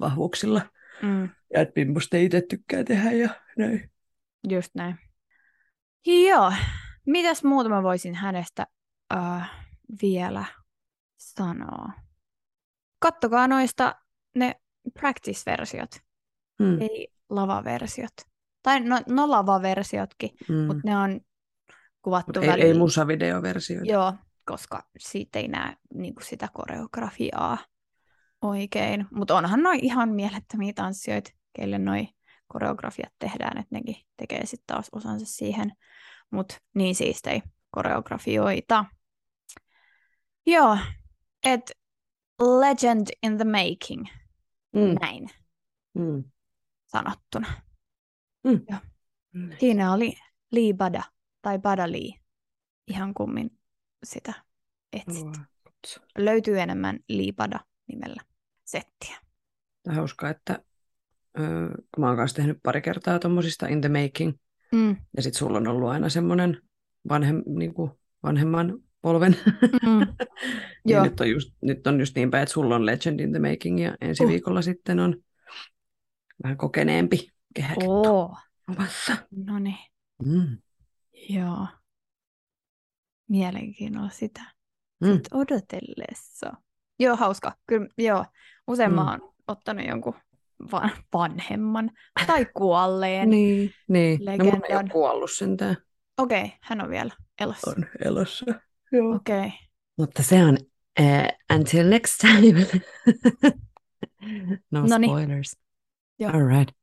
[0.00, 0.62] vahvuuksilla,
[1.02, 1.22] Mm.
[1.54, 3.90] ja että millaista itse tykkää tehdä ja näin.
[4.48, 4.98] Just näin.
[6.06, 6.52] Joo.
[7.06, 8.66] Mitäs muuta mä voisin hänestä
[9.14, 9.50] äh,
[10.02, 10.44] vielä
[11.16, 11.92] sanoa?
[12.98, 13.94] Kattokaa noista
[14.34, 14.54] ne
[14.90, 16.00] practice-versiot,
[16.60, 16.80] Mm.
[16.80, 18.12] ei lavaversiot.
[18.62, 20.54] Tai no, no lavaversiotkin, Mm.
[20.54, 21.20] mutta ne on
[22.02, 22.66] kuvattu Mut ei, välillä.
[22.66, 23.92] ei musavideoversioita.
[23.92, 24.14] Joo,
[24.44, 27.58] koska siitä ei näe niin kuin sitä koreografiaa
[28.42, 29.06] oikein.
[29.10, 32.08] Mutta onhan noin ihan mielettömiä tanssijoita, keille noi
[32.48, 35.72] koreografiat tehdään, että nekin tekee sitten taas osansa siihen.
[36.30, 38.84] Mutta niin siistei koreografioita.
[40.46, 40.78] Joo,
[41.44, 41.72] et
[42.40, 44.06] legend in the making,
[44.78, 44.94] Mm.
[45.00, 45.28] näin
[45.94, 46.24] Mm.
[46.86, 47.46] sanottuna.
[48.44, 48.60] Mm.
[48.70, 48.80] Joo.
[49.34, 49.50] Mm.
[49.60, 50.14] Siinä oli
[50.52, 51.02] Lee Bada,
[51.42, 52.12] tai Bada Lee,
[52.88, 53.50] ihan kummin
[54.04, 54.32] sitä
[54.92, 55.26] etsit.
[55.64, 56.04] Kutsua.
[56.18, 58.22] Löytyy enemmän Lee Bada nimellä
[58.64, 59.16] settiä.
[59.82, 60.62] Tämä hauskaa, että
[61.94, 64.32] kun mä oon kanssa tehnyt pari kertaa tuommoisista in the making,
[64.72, 64.96] Mm.
[65.16, 66.62] ja sitten sulla on ollut aina semmoinen
[67.08, 67.90] vanhem, niin kuin
[68.22, 69.36] vanhemman polven.
[69.82, 69.98] Mm.
[70.84, 71.04] niin Joo.
[71.04, 73.82] nyt, on just, nyt on just niin päin, että sulla on legend in the making,
[73.82, 74.30] ja ensi Uh.
[74.30, 75.16] viikolla sitten on
[76.42, 78.36] vähän kokeneempi kehäkettu Oo,
[78.68, 79.16] luvassa.
[79.46, 79.76] no niin,
[80.24, 80.58] Mm.
[81.28, 81.66] joo.
[83.28, 84.42] Mielenkiinnolla sitä
[85.00, 85.12] Mm.
[85.12, 86.52] sit odotellessa.
[87.00, 87.52] Joo, hauska.
[87.66, 88.24] Kyllä, joo.
[88.66, 88.94] Usein Mm.
[88.94, 90.14] mä oon ottanut jonkun
[90.72, 91.90] van- vanhemman
[92.26, 93.30] tai kuolleen.
[93.30, 94.20] Niin, niin.
[94.24, 94.88] No mun ei ole legendan.
[94.90, 95.76] kuollut sentään.
[96.18, 97.70] Okei, okay, hän on vielä elossa.
[97.70, 98.46] On elossa.
[98.92, 99.14] Joo.
[99.14, 99.38] Okei.
[99.38, 99.50] Okay.
[99.98, 100.58] Mutta se on
[101.00, 102.66] uh, until next time.
[104.70, 105.10] no Noniin.
[105.10, 105.56] spoilers.
[106.18, 106.32] Joo.
[106.32, 106.76] All right.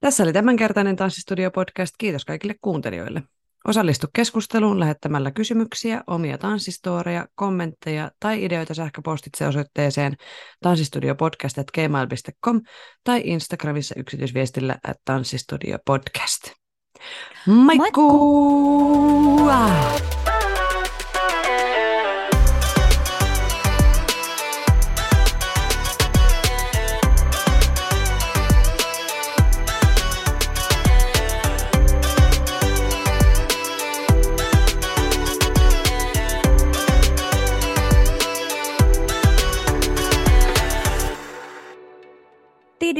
[0.00, 1.94] Tässä oli tämänkertainen Tanssistudio-podcast.
[1.98, 3.22] Kiitos kaikille kuuntelijoille.
[3.68, 10.16] Osallistu keskusteluun lähettämällä kysymyksiä, omia tanssistoreja, kommentteja tai ideoita sähköpostitse osoitteeseen
[10.60, 12.60] tanssistudiopodcast.gmail.com
[13.04, 16.52] tai Instagramissa yksityisviestillä at tanssistudiopodcast.